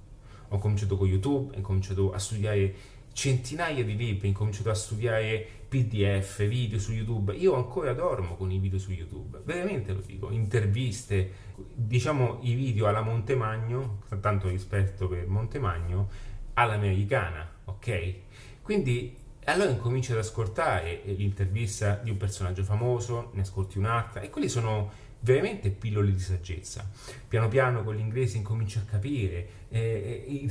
Ho 0.48 0.58
cominciato 0.58 0.96
con 0.96 1.06
YouTube, 1.06 1.56
ho 1.56 1.60
cominciato 1.60 2.12
a 2.12 2.18
studiare 2.18 2.74
centinaia 3.12 3.84
di 3.84 3.96
libri, 3.96 4.30
ho 4.30 4.32
cominciato 4.32 4.70
a 4.70 4.74
studiare 4.74 5.48
PDF, 5.68 6.46
video 6.46 6.78
su 6.78 6.92
YouTube. 6.92 7.34
Io 7.34 7.54
ancora 7.54 7.92
dormo 7.92 8.36
con 8.36 8.50
i 8.50 8.58
video 8.58 8.78
su 8.78 8.90
YouTube, 8.90 9.42
veramente 9.44 9.92
lo 9.92 10.00
dico, 10.00 10.30
interviste, 10.30 11.30
diciamo 11.74 12.38
i 12.42 12.54
video 12.54 12.86
alla 12.86 13.02
Montemagno, 13.02 14.02
tanto 14.20 14.48
rispetto 14.48 15.08
per 15.08 15.26
Montemagno, 15.26 16.08
all'americana, 16.54 17.46
ok? 17.64 18.14
Quindi 18.62 19.16
allora 19.44 19.70
incominci 19.70 20.12
ad 20.12 20.18
ascoltare 20.18 21.02
l'intervista 21.04 22.00
di 22.02 22.10
un 22.10 22.16
personaggio 22.16 22.64
famoso, 22.64 23.30
ne 23.34 23.42
ascolti 23.42 23.78
un'altra 23.78 24.20
e 24.20 24.30
quelli 24.30 24.48
sono 24.48 24.90
veramente 25.20 25.70
pillole 25.70 26.12
di 26.12 26.18
saggezza. 26.18 26.88
Piano 27.26 27.48
piano 27.48 27.82
con 27.82 27.96
l'inglese 27.96 28.36
incominci 28.36 28.78
a 28.78 28.82
capire 28.82 29.48
eh, 29.68 30.48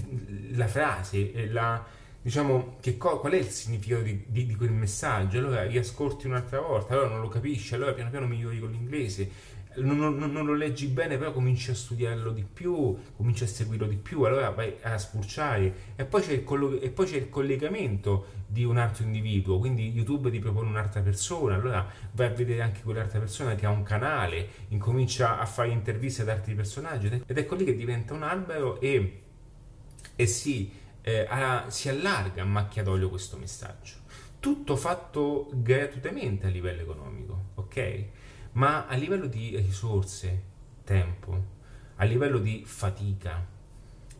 la 0.53 0.67
frase, 0.67 1.32
eh, 1.32 1.47
la, 1.49 1.86
diciamo, 2.21 2.77
co- 2.97 3.19
qual 3.19 3.34
è 3.34 3.38
il 3.38 3.47
significato 3.47 4.01
di, 4.01 4.25
di, 4.27 4.45
di, 4.45 4.56
quel 4.56 4.71
messaggio, 4.71 5.38
allora 5.38 5.63
riascolti 5.63 6.27
un'altra 6.27 6.60
volta, 6.60 6.93
allora 6.93 7.10
non 7.10 7.21
lo 7.21 7.27
capisci, 7.30 7.73
allora 7.73 7.93
piano 7.93 8.10
piano 8.10 8.27
migliori 8.27 8.60
con 8.60 8.71
l'inglese, 8.71 9.56
non, 9.77 9.97
non, 9.97 10.32
non, 10.32 10.45
lo 10.45 10.53
leggi 10.53 10.88
bene, 10.88 11.17
però 11.17 11.32
cominci 11.32 11.71
a 11.71 11.75
studiarlo 11.75 12.32
di 12.32 12.43
più, 12.43 12.95
cominci 13.15 13.43
a 13.43 13.47
seguirlo 13.47 13.86
di 13.86 13.97
più, 13.97 14.23
allora 14.23 14.49
vai 14.49 14.75
a 14.82 14.97
spulciare 14.97 15.93
e 15.95 16.06
poi 16.06 16.21
c'è 16.21 16.34
il, 16.34 16.43
collo- 16.43 16.77
poi 16.93 17.06
c'è 17.06 17.17
il 17.17 17.30
collegamento 17.30 18.36
di 18.47 18.63
un 18.63 18.77
altro 18.77 19.03
individuo, 19.03 19.60
quindi 19.60 19.91
YouTube 19.91 20.32
ti 20.32 20.39
propone 20.39 20.69
un'altra 20.69 21.01
persona, 21.01 21.56
allora 21.56 21.88
vai 22.13 22.27
a 22.27 22.32
vedere 22.32 22.62
anche 22.62 22.82
quell'altra 22.82 23.19
persona 23.19 23.56
che 23.56 23.65
ha 23.65 23.69
un 23.69 23.84
canale, 23.84 24.47
incomincia 24.69 25.38
a 25.38 25.45
fare 25.45 25.69
interviste 25.69 26.21
ad 26.23 26.30
altri 26.30 26.56
personaggi 26.56 27.08
ed 27.25 27.38
ecco 27.38 27.56
lì 27.56 27.65
che 27.65 27.75
diventa 27.75 28.13
un 28.13 28.23
albero 28.23 28.80
e, 28.80 29.21
e 30.15 30.25
si, 30.25 30.71
eh, 31.08 31.26
a, 31.30 31.70
si 31.70 31.88
allarga 31.88 32.41
a 32.41 32.46
macchia 32.46 32.84
d'olio 32.84 33.08
questo 33.08 33.38
messaggio. 33.38 33.93
Tutto 34.41 34.76
fatto 34.76 35.50
gratuitamente 35.54 36.48
a 36.48 36.50
livello 36.50 36.82
economico, 36.82 37.43
ok? 37.56 38.06
Ma 38.54 38.88
a 38.88 38.96
livello 38.96 39.28
di 39.28 39.56
risorse, 39.56 40.43
tempo, 40.84 41.43
a 41.96 42.04
livello 42.04 42.39
di 42.39 42.63
fatica, 42.65 43.41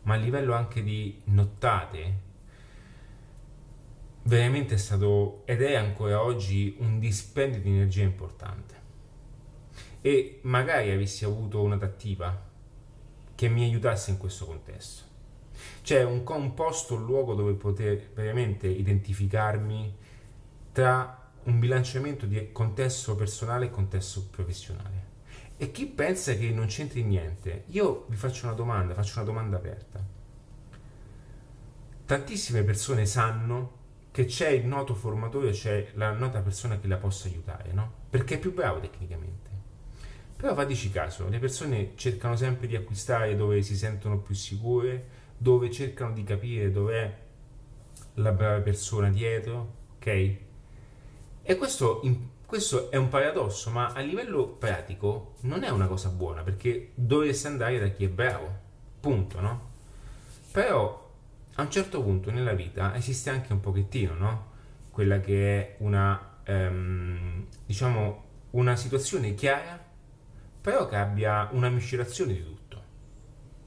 ma 0.02 0.14
a 0.14 0.16
livello 0.16 0.54
anche 0.54 0.82
di 0.82 1.20
nottate, 1.24 2.26
veramente 4.22 4.76
è 4.76 4.78
stato 4.78 5.42
ed 5.44 5.60
è 5.60 5.74
ancora 5.74 6.22
oggi 6.22 6.74
un 6.78 6.98
dispendio 6.98 7.60
di 7.60 7.68
energia 7.68 8.02
importante. 8.02 8.76
E 10.00 10.38
magari 10.44 10.90
avessi 10.90 11.26
avuto 11.26 11.60
un'adattiva 11.60 12.46
che 13.34 13.48
mi 13.50 13.62
aiutasse 13.62 14.10
in 14.10 14.16
questo 14.16 14.46
contesto. 14.46 15.07
C'è 15.88 16.04
un, 16.04 16.22
un 16.22 16.52
posto, 16.52 16.96
un 16.96 17.06
luogo 17.06 17.32
dove 17.32 17.54
poter 17.54 18.10
veramente 18.12 18.66
identificarmi 18.66 19.96
tra 20.70 21.30
un 21.44 21.58
bilanciamento 21.58 22.26
di 22.26 22.52
contesto 22.52 23.16
personale 23.16 23.64
e 23.64 23.70
contesto 23.70 24.26
professionale. 24.30 25.06
E 25.56 25.70
chi 25.70 25.86
pensa 25.86 26.34
che 26.34 26.50
non 26.50 26.66
c'entri 26.66 27.04
niente, 27.04 27.64
io 27.68 28.04
vi 28.10 28.16
faccio 28.16 28.44
una 28.44 28.54
domanda, 28.54 28.92
faccio 28.92 29.14
una 29.16 29.24
domanda 29.24 29.56
aperta. 29.56 30.04
Tantissime 32.04 32.64
persone 32.64 33.06
sanno 33.06 33.76
che 34.10 34.26
c'è 34.26 34.50
il 34.50 34.66
noto 34.66 34.94
formatore, 34.94 35.52
c'è 35.52 35.92
la 35.94 36.12
nota 36.12 36.40
persona 36.40 36.78
che 36.78 36.86
la 36.86 36.98
possa 36.98 37.28
aiutare, 37.28 37.72
no? 37.72 37.90
Perché 38.10 38.34
è 38.34 38.38
più 38.38 38.52
bravo 38.52 38.78
tecnicamente. 38.80 39.48
Però 40.36 40.54
fatici 40.54 40.90
caso, 40.90 41.30
le 41.30 41.38
persone 41.38 41.92
cercano 41.94 42.36
sempre 42.36 42.66
di 42.66 42.76
acquistare 42.76 43.34
dove 43.36 43.62
si 43.62 43.74
sentono 43.74 44.18
più 44.18 44.34
sicure, 44.34 45.17
dove 45.38 45.70
cercano 45.70 46.12
di 46.12 46.24
capire 46.24 46.70
dov'è 46.72 47.16
la 48.14 48.32
brava 48.32 48.60
persona 48.60 49.08
dietro, 49.08 49.74
ok? 49.96 50.36
E 51.42 51.56
questo, 51.56 52.02
questo, 52.44 52.90
è 52.90 52.96
un 52.96 53.08
paradosso, 53.08 53.70
ma 53.70 53.92
a 53.92 54.00
livello 54.00 54.48
pratico 54.48 55.34
non 55.42 55.62
è 55.62 55.70
una 55.70 55.86
cosa 55.86 56.08
buona, 56.08 56.42
perché 56.42 56.90
dovresti 56.94 57.46
andare 57.46 57.78
da 57.78 57.88
chi 57.88 58.04
è 58.04 58.08
bravo, 58.08 58.52
punto, 59.00 59.40
no? 59.40 59.70
Però 60.50 61.10
a 61.54 61.62
un 61.62 61.70
certo 61.70 62.02
punto 62.02 62.30
nella 62.30 62.52
vita 62.52 62.94
esiste 62.96 63.30
anche 63.30 63.52
un 63.52 63.60
pochettino, 63.60 64.14
no? 64.14 64.46
Quella 64.90 65.20
che 65.20 65.58
è 65.58 65.74
una, 65.78 66.40
ehm, 66.42 67.46
diciamo, 67.64 68.24
una 68.50 68.74
situazione 68.76 69.34
chiara, 69.34 69.82
però 70.60 70.88
che 70.88 70.96
abbia 70.96 71.48
una 71.52 71.68
miscelazione 71.68 72.32
di 72.32 72.44
tutto. 72.44 72.82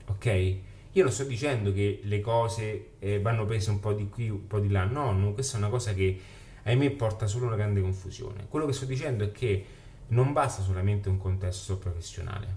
Ok? 0.08 0.70
Io 0.94 1.04
non 1.04 1.12
sto 1.12 1.24
dicendo 1.24 1.72
che 1.72 2.02
le 2.04 2.20
cose 2.20 2.92
eh, 3.00 3.22
vanno 3.22 3.46
prese 3.46 3.70
un 3.70 3.80
po' 3.80 3.94
di 3.94 4.10
qui, 4.10 4.30
un 4.30 4.48
po' 4.48 4.60
di 4.60 4.70
là, 4.70 4.84
no, 4.84 5.12
no, 5.12 5.34
questa 5.34 5.56
è 5.56 5.60
una 5.60 5.70
cosa 5.70 5.94
che 5.94 6.20
ahimè 6.64 6.92
porta 6.92 7.28
solo 7.28 7.46
una 7.46 7.56
grande 7.56 7.82
confusione. 7.82 8.48
Quello 8.50 8.66
che 8.66 8.74
sto 8.74 8.86
dicendo 8.86 9.24
è 9.24 9.32
che 9.32 9.66
non 10.08 10.34
basta 10.34 10.62
solamente 10.62 11.10
un 11.10 11.18
contesto 11.18 11.78
professionale, 11.78 12.48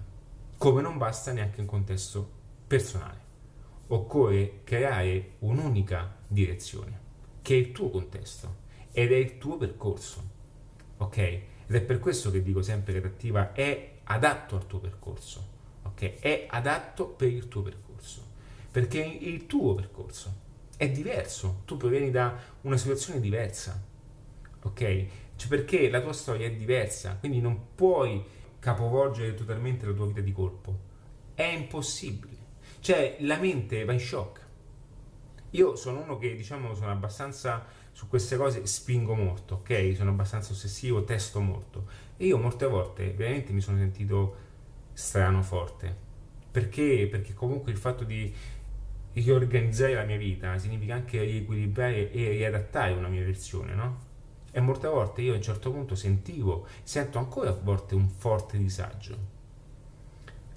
come 0.57 0.81
non 0.81 0.97
basta 0.97 1.31
neanche 1.31 1.61
un 1.61 1.67
contesto 1.67 2.29
personale 2.67 3.25
occorre 3.87 4.61
creare 4.63 5.33
un'unica 5.39 6.15
direzione, 6.27 6.99
che 7.41 7.55
è 7.55 7.57
il 7.57 7.71
tuo 7.71 7.89
contesto 7.89 8.63
ed 8.91 9.11
è 9.11 9.15
il 9.15 9.37
tuo 9.37 9.57
percorso. 9.57 10.33
Ok? 10.97 11.17
Ed 11.17 11.75
è 11.75 11.81
per 11.81 11.99
questo 11.99 12.31
che 12.31 12.41
dico 12.41 12.61
sempre 12.61 12.93
che 12.93 12.99
Reattiva 13.01 13.53
è 13.53 13.97
adatto 14.03 14.55
al 14.55 14.65
tuo 14.65 14.79
percorso. 14.79 15.53
Ok? 15.83 16.19
È 16.19 16.45
adatto 16.49 17.07
per 17.07 17.29
il 17.29 17.47
tuo 17.47 17.61
percorso. 17.61 17.84
Perché 18.75 18.99
il 18.99 19.45
tuo 19.45 19.73
percorso 19.73 20.35
è 20.75 20.89
diverso. 20.89 21.61
Tu 21.63 21.77
provieni 21.77 22.11
da 22.11 22.37
una 22.63 22.75
situazione 22.75 23.21
diversa. 23.21 23.81
Ok? 24.63 25.05
Cioè 25.37 25.47
perché 25.47 25.89
la 25.89 26.01
tua 26.01 26.11
storia 26.11 26.47
è 26.47 26.51
diversa, 26.51 27.15
quindi 27.17 27.39
non 27.39 27.67
puoi 27.73 28.21
capovolgere 28.59 29.33
totalmente 29.33 29.85
la 29.85 29.93
tua 29.93 30.07
vita 30.07 30.19
di 30.19 30.33
colpo. 30.33 30.77
È 31.33 31.43
impossibile. 31.43 32.35
Cioè, 32.81 33.15
la 33.21 33.37
mente 33.37 33.85
va 33.85 33.93
in 33.93 33.99
shock. 34.01 34.45
Io 35.51 35.77
sono 35.77 36.01
uno 36.01 36.17
che, 36.17 36.35
diciamo, 36.35 36.75
sono 36.75 36.91
abbastanza 36.91 37.65
su 37.93 38.09
queste 38.09 38.35
cose 38.35 38.65
spingo 38.65 39.15
molto, 39.15 39.55
ok? 39.61 39.93
Sono 39.95 40.09
abbastanza 40.09 40.51
ossessivo, 40.51 41.05
testo 41.05 41.39
molto. 41.39 41.87
E 42.17 42.25
io 42.25 42.37
molte 42.37 42.65
volte 42.65 43.13
veramente 43.13 43.53
mi 43.53 43.61
sono 43.61 43.77
sentito 43.77 44.35
strano 44.91 45.41
forte. 45.41 46.03
Perché? 46.51 47.07
Perché 47.11 47.33
comunque 47.33 47.71
il 47.71 47.77
fatto 47.77 48.05
di 48.05 48.33
riorganizzare 49.15 49.95
la 49.95 50.03
mia 50.03 50.17
vita 50.17 50.57
significa 50.57 50.93
anche 50.93 51.21
riequilibrare 51.21 52.11
e 52.11 52.29
riadattare 52.29 52.93
una 52.93 53.09
mia 53.09 53.25
versione, 53.25 53.73
no? 53.73 54.03
E 54.51 54.61
molte 54.61 54.87
volte 54.87 55.21
io 55.21 55.33
a 55.33 55.35
un 55.35 55.41
certo 55.41 55.71
punto 55.71 55.95
sentivo, 55.95 56.67
sento 56.83 57.17
ancora 57.17 57.49
a 57.49 57.59
volte 57.61 57.95
un 57.95 58.07
forte 58.07 58.57
disagio 58.57 59.33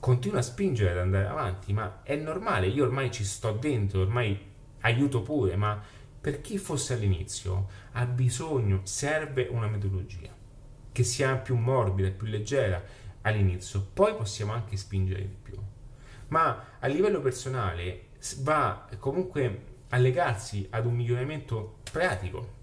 continua 0.00 0.38
a 0.38 0.42
spingere 0.42 0.92
ad 0.92 0.98
andare 0.98 1.26
avanti, 1.26 1.72
ma 1.72 2.02
è 2.02 2.16
normale, 2.16 2.68
io 2.68 2.84
ormai 2.84 3.10
ci 3.10 3.24
sto 3.24 3.52
dentro, 3.52 4.00
ormai 4.00 4.38
aiuto 4.80 5.22
pure, 5.22 5.56
ma 5.56 5.80
per 6.20 6.40
chi 6.40 6.58
fosse 6.58 6.94
all'inizio 6.94 7.68
ha 7.92 8.06
bisogno, 8.06 8.80
serve 8.84 9.48
una 9.50 9.66
metodologia 9.66 10.34
che 10.90 11.02
sia 11.02 11.36
più 11.36 11.56
morbida, 11.56 12.10
più 12.10 12.26
leggera 12.26 12.82
all'inizio, 13.22 13.86
poi 13.92 14.14
possiamo 14.14 14.52
anche 14.52 14.76
spingere 14.76 15.22
di 15.22 15.36
più. 15.42 15.58
Ma 16.28 16.64
a 16.78 16.86
livello 16.86 17.20
personale 17.20 18.06
va 18.40 18.88
comunque 18.98 19.76
a 19.88 19.96
legarsi 19.96 20.66
ad 20.70 20.86
un 20.86 20.94
miglioramento 20.94 21.78
pratico, 21.90 22.56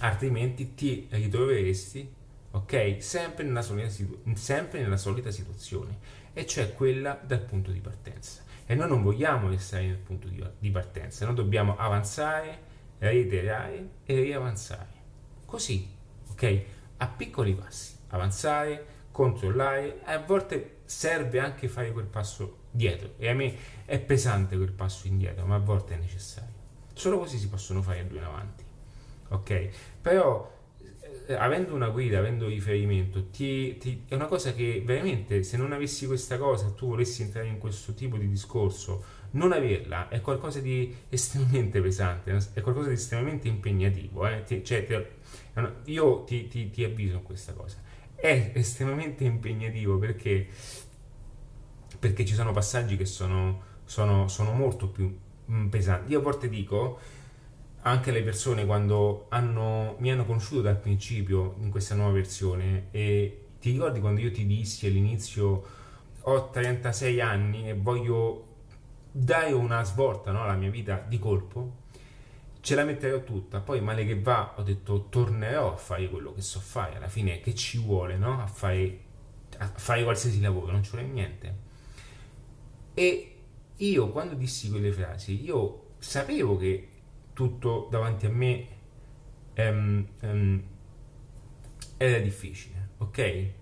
altrimenti 0.00 0.74
ti 0.74 1.06
ritroveresti, 1.10 2.14
ok, 2.52 2.96
sempre 2.98 3.44
nella 3.44 3.62
solita, 3.62 3.88
situ- 3.88 4.32
sempre 4.34 4.80
nella 4.80 4.96
solita 4.96 5.30
situazione 5.30 5.98
e 6.32 6.46
cioè 6.46 6.72
quella 6.74 7.20
dal 7.22 7.42
punto 7.42 7.70
di 7.70 7.80
partenza. 7.80 8.42
E 8.66 8.74
noi 8.74 8.88
non 8.88 9.02
vogliamo 9.02 9.48
restare 9.48 9.86
nel 9.86 9.96
punto 9.96 10.28
di, 10.28 10.44
di 10.58 10.70
partenza, 10.70 11.24
noi 11.26 11.34
dobbiamo 11.34 11.76
avanzare, 11.76 12.58
reiterare 12.98 13.88
e 14.04 14.20
riavanzare. 14.20 14.98
Così, 15.44 15.88
ok? 16.30 16.62
A 16.98 17.08
piccoli 17.08 17.54
passi, 17.54 17.94
avanzare, 18.08 18.86
controllare, 19.10 20.00
a 20.04 20.18
volte 20.18 20.78
serve 20.84 21.40
anche 21.40 21.68
fare 21.68 21.92
quel 21.92 22.06
passo 22.06 22.58
dietro 22.70 23.14
e 23.18 23.28
a 23.28 23.34
me 23.34 23.54
è 23.90 23.98
pesante 23.98 24.56
quel 24.56 24.70
passo 24.70 25.08
indietro, 25.08 25.44
ma 25.46 25.56
a 25.56 25.58
volte 25.58 25.94
è 25.94 25.96
necessario. 25.96 26.54
Solo 26.92 27.18
così 27.18 27.38
si 27.38 27.48
possono 27.48 27.82
fare 27.82 28.06
due 28.06 28.18
in 28.18 28.24
avanti. 28.24 28.62
Ok? 29.30 29.68
Però 30.00 30.48
eh, 31.26 31.34
avendo 31.34 31.74
una 31.74 31.88
guida, 31.88 32.18
avendo 32.18 32.46
riferimento, 32.46 33.30
ti, 33.30 33.76
ti, 33.78 34.04
è 34.06 34.14
una 34.14 34.26
cosa 34.26 34.54
che 34.54 34.80
veramente 34.86 35.42
se 35.42 35.56
non 35.56 35.72
avessi 35.72 36.06
questa 36.06 36.38
cosa, 36.38 36.70
tu 36.70 36.86
volessi 36.86 37.22
entrare 37.22 37.48
in 37.48 37.58
questo 37.58 37.92
tipo 37.92 38.16
di 38.16 38.28
discorso, 38.28 39.02
non 39.32 39.50
averla 39.50 40.08
è 40.08 40.20
qualcosa 40.20 40.60
di 40.60 40.94
estremamente 41.08 41.80
pesante, 41.80 42.38
è 42.52 42.60
qualcosa 42.60 42.90
di 42.90 42.94
estremamente 42.94 43.48
impegnativo. 43.48 44.24
Eh? 44.28 44.44
Ti, 44.44 44.62
cioè, 44.62 44.86
io 45.86 46.22
ti, 46.22 46.84
avviso 46.84 47.16
in 47.16 47.22
questa 47.24 47.54
cosa. 47.54 47.78
È 48.14 48.52
estremamente 48.54 49.24
impegnativo 49.24 49.98
perché, 49.98 50.46
perché 51.98 52.24
ci 52.24 52.34
sono 52.34 52.52
passaggi 52.52 52.96
che 52.96 53.04
sono, 53.04 53.69
sono, 53.90 54.28
sono 54.28 54.52
molto 54.52 54.86
più 54.86 55.12
mm, 55.50 55.66
pesanti. 55.66 56.12
Io 56.12 56.20
a 56.20 56.22
volte 56.22 56.48
dico 56.48 57.00
anche 57.82 58.12
le 58.12 58.22
persone 58.22 58.64
quando 58.64 59.26
hanno, 59.30 59.96
mi 59.98 60.12
hanno 60.12 60.24
conosciuto 60.24 60.60
dal 60.60 60.78
principio 60.78 61.56
in 61.58 61.70
questa 61.70 61.96
nuova 61.96 62.12
versione 62.12 62.86
e 62.92 63.46
ti 63.58 63.72
ricordi 63.72 63.98
quando 63.98 64.20
io 64.20 64.30
ti 64.30 64.46
dissi 64.46 64.86
all'inizio 64.86 65.64
ho 66.20 66.50
36 66.50 67.20
anni 67.20 67.68
e 67.68 67.74
voglio 67.74 68.46
dare 69.10 69.50
una 69.50 69.82
svolta 69.82 70.30
no, 70.30 70.44
alla 70.44 70.54
mia 70.54 70.70
vita 70.70 71.04
di 71.08 71.18
colpo 71.18 71.78
ce 72.60 72.74
la 72.76 72.84
metterò 72.84 73.24
tutta 73.24 73.58
poi 73.58 73.80
male 73.80 74.04
che 74.04 74.20
va 74.20 74.54
ho 74.56 74.62
detto 74.62 75.06
tornerò 75.08 75.72
a 75.72 75.76
fare 75.76 76.08
quello 76.08 76.32
che 76.32 76.42
so 76.42 76.60
fare 76.60 76.96
alla 76.96 77.08
fine 77.08 77.40
che 77.40 77.54
ci 77.56 77.78
vuole 77.78 78.16
no? 78.18 78.40
a, 78.40 78.46
fare, 78.46 78.98
a 79.58 79.66
fare 79.66 80.04
qualsiasi 80.04 80.40
lavoro 80.40 80.70
non 80.70 80.84
ci 80.84 80.90
vuole 80.90 81.06
niente 81.06 81.68
e 82.94 83.34
io 83.80 84.10
quando 84.10 84.34
dissi 84.34 84.70
quelle 84.70 84.92
frasi 84.92 85.42
io 85.42 85.88
sapevo 85.98 86.56
che 86.56 86.88
tutto 87.32 87.88
davanti 87.90 88.26
a 88.26 88.30
me 88.30 88.66
um, 89.56 90.06
um, 90.22 90.62
era 91.96 92.18
difficile, 92.18 92.90
ok? 92.98 93.52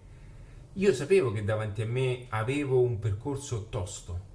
io 0.78 0.94
sapevo 0.94 1.33
che 1.33 1.42
davanti 1.42 1.83
a 1.83 1.87
me 1.87 2.26
avevo 2.28 2.81
un 2.81 3.00
percorso 3.00 3.66
tosto, 3.68 4.26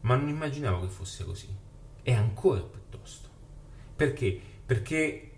ma 0.00 0.16
non 0.16 0.28
immaginavo 0.28 0.82
che 0.82 0.88
fosse 0.88 1.24
così. 1.24 1.48
È 2.02 2.12
ancora 2.12 2.60
più 2.60 2.80
tosto. 2.90 3.28
Perché? 3.96 4.38
Perché 4.66 5.30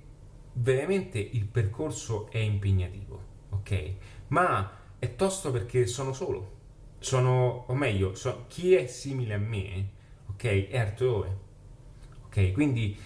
veramente 0.54 1.20
il 1.20 1.46
percorso 1.46 2.30
è 2.30 2.38
impegnativo, 2.38 3.22
ok? 3.50 3.94
Ma 4.28 4.72
è 4.98 5.14
tosto 5.14 5.52
perché 5.52 5.86
sono 5.86 6.12
solo. 6.12 6.62
Sono, 7.04 7.64
o 7.66 7.74
meglio, 7.74 8.14
so, 8.14 8.46
chi 8.48 8.74
è 8.74 8.86
simile 8.86 9.34
a 9.34 9.38
me, 9.38 9.88
ok, 10.30 10.68
è 10.68 10.78
altrove. 10.78 11.36
Ok, 12.24 12.52
quindi 12.52 12.98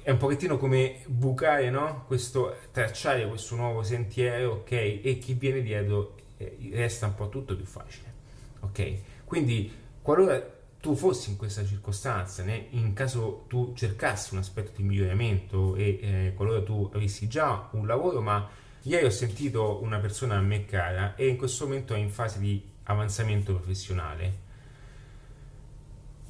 è 0.00 0.10
un 0.10 0.16
pochettino 0.16 0.56
come 0.56 1.02
bucare, 1.04 1.68
no? 1.68 2.04
Questo, 2.06 2.56
tracciare 2.72 3.28
questo 3.28 3.54
nuovo 3.54 3.82
sentiero, 3.82 4.52
ok? 4.52 4.70
E 4.70 5.18
chi 5.20 5.34
viene 5.34 5.60
dietro 5.60 6.14
eh, 6.38 6.56
resta 6.72 7.04
un 7.04 7.14
po' 7.14 7.28
tutto 7.28 7.54
più 7.54 7.66
facile, 7.66 8.14
ok? 8.60 8.94
Quindi 9.26 9.70
qualora 10.00 10.54
tu 10.80 10.94
fossi 10.94 11.28
in 11.28 11.36
questa 11.36 11.66
circostanza, 11.66 12.44
né? 12.44 12.68
in 12.70 12.94
caso 12.94 13.44
tu 13.46 13.74
cercassi 13.74 14.32
un 14.32 14.40
aspetto 14.40 14.70
di 14.74 14.84
miglioramento 14.84 15.76
e 15.76 15.98
eh, 16.00 16.32
qualora 16.34 16.62
tu 16.62 16.90
avessi 16.94 17.28
già 17.28 17.68
un 17.72 17.86
lavoro, 17.86 18.22
ma 18.22 18.48
ieri 18.82 19.04
ho 19.04 19.10
sentito 19.10 19.82
una 19.82 19.98
persona 19.98 20.36
a 20.36 20.40
me 20.40 20.64
cara 20.64 21.14
e 21.14 21.26
in 21.26 21.36
questo 21.36 21.66
momento 21.66 21.92
è 21.92 21.98
in 21.98 22.10
fase 22.10 22.38
di 22.38 22.74
avanzamento 22.86 23.54
professionale. 23.54 24.44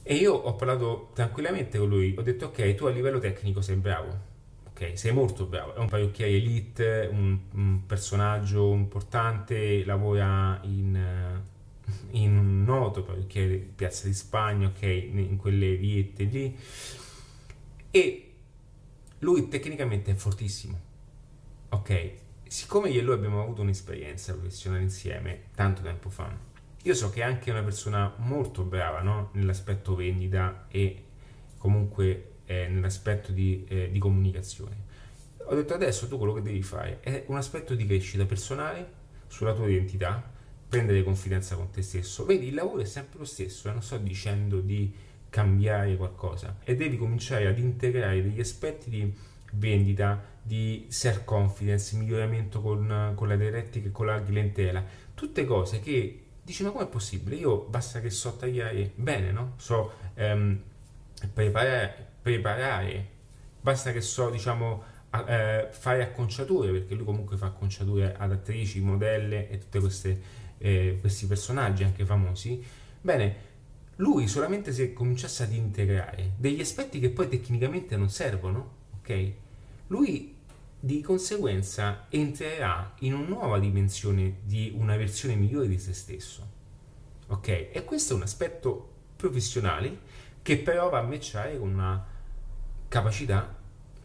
E 0.02 0.14
io 0.14 0.34
ho 0.34 0.54
parlato 0.54 1.10
tranquillamente 1.14 1.78
con 1.78 1.88
lui, 1.88 2.14
ho 2.16 2.22
detto 2.22 2.46
ok, 2.46 2.74
tu 2.76 2.84
a 2.84 2.90
livello 2.90 3.18
tecnico 3.18 3.60
sei 3.60 3.74
bravo, 3.74 4.16
ok, 4.68 4.96
sei 4.96 5.12
molto 5.12 5.46
bravo, 5.46 5.74
è 5.74 5.78
un 5.78 5.88
parrucchiere 5.88 6.30
elite, 6.30 7.08
un, 7.10 7.36
un 7.54 7.86
personaggio 7.86 8.72
importante, 8.72 9.84
lavora 9.84 10.60
in, 10.62 10.94
eh, 10.94 11.42
in 12.18 12.36
un 12.36 12.62
noto 12.62 13.02
parrucchiere 13.02 13.56
Piazza 13.56 14.06
di 14.06 14.14
Spagna, 14.14 14.68
ok, 14.68 14.82
in 14.82 15.36
quelle 15.36 15.74
viette 15.74 16.22
lì, 16.22 16.56
e 17.90 18.34
lui 19.18 19.48
tecnicamente 19.48 20.12
è 20.12 20.14
fortissimo, 20.14 20.78
ok, 21.70 22.12
siccome 22.48 22.90
io 22.90 23.00
e 23.00 23.02
lui 23.02 23.14
abbiamo 23.14 23.42
avuto 23.42 23.62
un'esperienza 23.62 24.32
professionale 24.32 24.82
insieme 24.82 25.44
tanto 25.54 25.82
tempo 25.82 26.08
fa, 26.10 26.30
io 26.82 26.94
so 26.94 27.10
che 27.10 27.20
è 27.20 27.24
anche 27.24 27.50
una 27.50 27.62
persona 27.62 28.12
molto 28.18 28.62
brava 28.62 29.00
no? 29.02 29.30
nell'aspetto 29.32 29.96
vendita 29.96 30.66
e 30.68 31.04
comunque 31.58 32.34
eh, 32.46 32.68
nell'aspetto 32.68 33.32
di, 33.32 33.64
eh, 33.68 33.90
di 33.90 33.98
comunicazione. 33.98 34.84
Ho 35.48 35.54
detto 35.54 35.74
adesso 35.74 36.06
tu 36.08 36.16
quello 36.16 36.32
che 36.32 36.42
devi 36.42 36.62
fare 36.62 37.00
è 37.00 37.24
un 37.26 37.36
aspetto 37.36 37.74
di 37.74 37.86
crescita 37.86 38.24
personale 38.24 39.04
sulla 39.26 39.52
tua 39.52 39.68
identità, 39.68 40.22
prendere 40.68 41.02
confidenza 41.02 41.56
con 41.56 41.70
te 41.70 41.82
stesso. 41.82 42.24
Vedi, 42.24 42.48
il 42.48 42.54
lavoro 42.54 42.82
è 42.82 42.84
sempre 42.84 43.18
lo 43.18 43.24
stesso, 43.24 43.68
eh? 43.68 43.72
non 43.72 43.82
sto 43.82 43.96
dicendo 43.98 44.60
di 44.60 44.92
cambiare 45.28 45.96
qualcosa 45.96 46.58
e 46.64 46.76
devi 46.76 46.96
cominciare 46.96 47.46
ad 47.46 47.58
integrare 47.58 48.22
degli 48.22 48.40
aspetti 48.40 48.90
di 48.90 49.12
vendita, 49.52 50.22
di 50.46 50.86
self 50.88 51.24
confidence, 51.24 51.96
miglioramento 51.96 52.60
con, 52.60 53.12
con 53.16 53.26
la 53.26 53.36
direttica 53.36 53.88
e 53.88 53.90
con 53.90 54.06
la 54.06 54.22
clientela, 54.22 54.84
tutte 55.12 55.44
cose 55.44 55.80
che 55.80 56.22
dici 56.42 56.62
ma 56.62 56.70
com'è 56.70 56.86
possibile? 56.86 57.34
Io 57.34 57.64
basta 57.64 58.00
che 58.00 58.10
so 58.10 58.36
tagliare 58.36 58.92
bene, 58.94 59.32
no? 59.32 59.54
So 59.56 59.92
ehm, 60.14 60.62
preparare, 61.32 62.06
preparare, 62.22 63.08
basta 63.60 63.90
che 63.90 64.00
so 64.00 64.30
diciamo 64.30 64.84
eh, 65.26 65.68
fare 65.70 66.02
acconciature, 66.02 66.70
perché 66.70 66.94
lui 66.94 67.04
comunque 67.04 67.36
fa 67.36 67.46
acconciature 67.46 68.14
ad 68.16 68.30
attrici, 68.30 68.80
modelle 68.80 69.48
e 69.50 69.58
tutti 69.58 70.20
eh, 70.58 70.98
questi 71.00 71.26
personaggi 71.26 71.82
anche 71.82 72.04
famosi. 72.04 72.64
Bene, 73.00 73.36
lui 73.96 74.28
solamente 74.28 74.72
se 74.72 74.92
cominciasse 74.92 75.42
ad 75.42 75.52
integrare 75.52 76.34
degli 76.36 76.60
aspetti 76.60 77.00
che 77.00 77.10
poi 77.10 77.28
tecnicamente 77.28 77.96
non 77.96 78.10
servono, 78.10 78.74
ok? 79.00 79.32
Lui 79.88 80.35
di 80.86 81.00
conseguenza 81.00 82.06
entrerà 82.10 82.94
in 83.00 83.12
una 83.12 83.26
nuova 83.26 83.58
dimensione 83.58 84.36
di 84.44 84.72
una 84.76 84.96
versione 84.96 85.34
migliore 85.34 85.66
di 85.66 85.80
se 85.80 85.92
stesso. 85.92 86.48
Ok? 87.26 87.70
E 87.72 87.82
questo 87.84 88.12
è 88.12 88.16
un 88.16 88.22
aspetto 88.22 88.92
professionale 89.16 89.98
che 90.42 90.58
però 90.58 90.88
va 90.88 91.00
a 91.00 91.02
matchare 91.02 91.58
con 91.58 91.72
una 91.72 92.06
capacità 92.86 93.52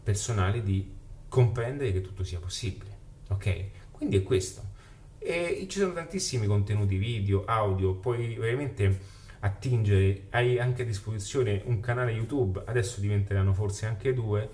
personale 0.02 0.64
di 0.64 0.92
comprendere 1.28 1.92
che 1.92 2.00
tutto 2.00 2.24
sia 2.24 2.40
possibile. 2.40 2.90
Ok? 3.28 3.64
Quindi 3.92 4.16
è 4.16 4.24
questo. 4.24 4.70
E 5.18 5.66
ci 5.68 5.78
sono 5.78 5.92
tantissimi 5.92 6.46
contenuti 6.46 6.96
video, 6.96 7.44
audio, 7.44 7.94
puoi 7.94 8.34
veramente 8.34 9.20
attingere, 9.38 10.26
hai 10.30 10.58
anche 10.58 10.82
a 10.82 10.84
disposizione 10.84 11.62
un 11.66 11.78
canale 11.78 12.10
YouTube, 12.10 12.60
adesso 12.66 13.00
diventeranno 13.00 13.54
forse 13.54 13.86
anche 13.86 14.12
due, 14.12 14.50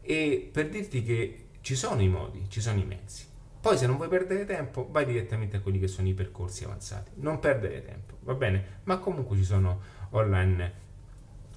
e 0.00 0.50
per 0.52 0.68
dirti 0.68 1.04
che 1.04 1.39
ci 1.60 1.74
sono 1.74 2.00
i 2.02 2.08
modi, 2.08 2.46
ci 2.48 2.60
sono 2.60 2.78
i 2.78 2.84
mezzi. 2.84 3.26
Poi 3.60 3.76
se 3.76 3.86
non 3.86 3.96
vuoi 3.96 4.08
perdere 4.08 4.46
tempo, 4.46 4.88
vai 4.90 5.04
direttamente 5.04 5.58
a 5.58 5.60
quelli 5.60 5.78
che 5.78 5.88
sono 5.88 6.08
i 6.08 6.14
percorsi 6.14 6.64
avanzati. 6.64 7.10
Non 7.16 7.40
perdere 7.40 7.84
tempo, 7.84 8.16
va 8.20 8.34
bene? 8.34 8.80
Ma 8.84 8.98
comunque 8.98 9.36
ci 9.36 9.44
sono 9.44 9.80
online 10.10 10.88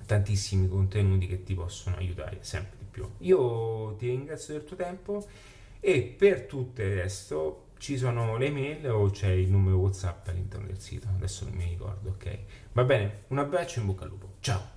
tantissimi 0.05 0.67
contenuti 0.67 1.27
che 1.27 1.43
ti 1.43 1.53
possono 1.53 1.95
aiutare 1.95 2.39
sempre 2.41 2.77
di 2.79 2.85
più. 2.91 3.09
Io 3.19 3.95
ti 3.95 4.07
ringrazio 4.07 4.53
del 4.55 4.65
tuo 4.65 4.75
tempo 4.75 5.25
e 5.79 6.01
per 6.01 6.41
tutto 6.41 6.81
il 6.81 6.95
resto 6.95 7.67
ci 7.77 7.97
sono 7.97 8.37
le 8.37 8.49
mail 8.49 8.89
o 8.89 9.09
c'è 9.09 9.31
il 9.31 9.49
numero 9.49 9.77
WhatsApp 9.77 10.27
all'interno 10.27 10.67
del 10.67 10.79
sito. 10.79 11.07
Adesso 11.07 11.45
non 11.45 11.53
mi 11.53 11.65
ricordo, 11.65 12.09
ok? 12.09 12.39
Va 12.73 12.83
bene, 12.83 13.23
un 13.27 13.39
abbraccio 13.39 13.79
e 13.79 13.81
in 13.81 13.87
bocca 13.87 14.03
al 14.03 14.09
lupo. 14.09 14.33
Ciao! 14.41 14.72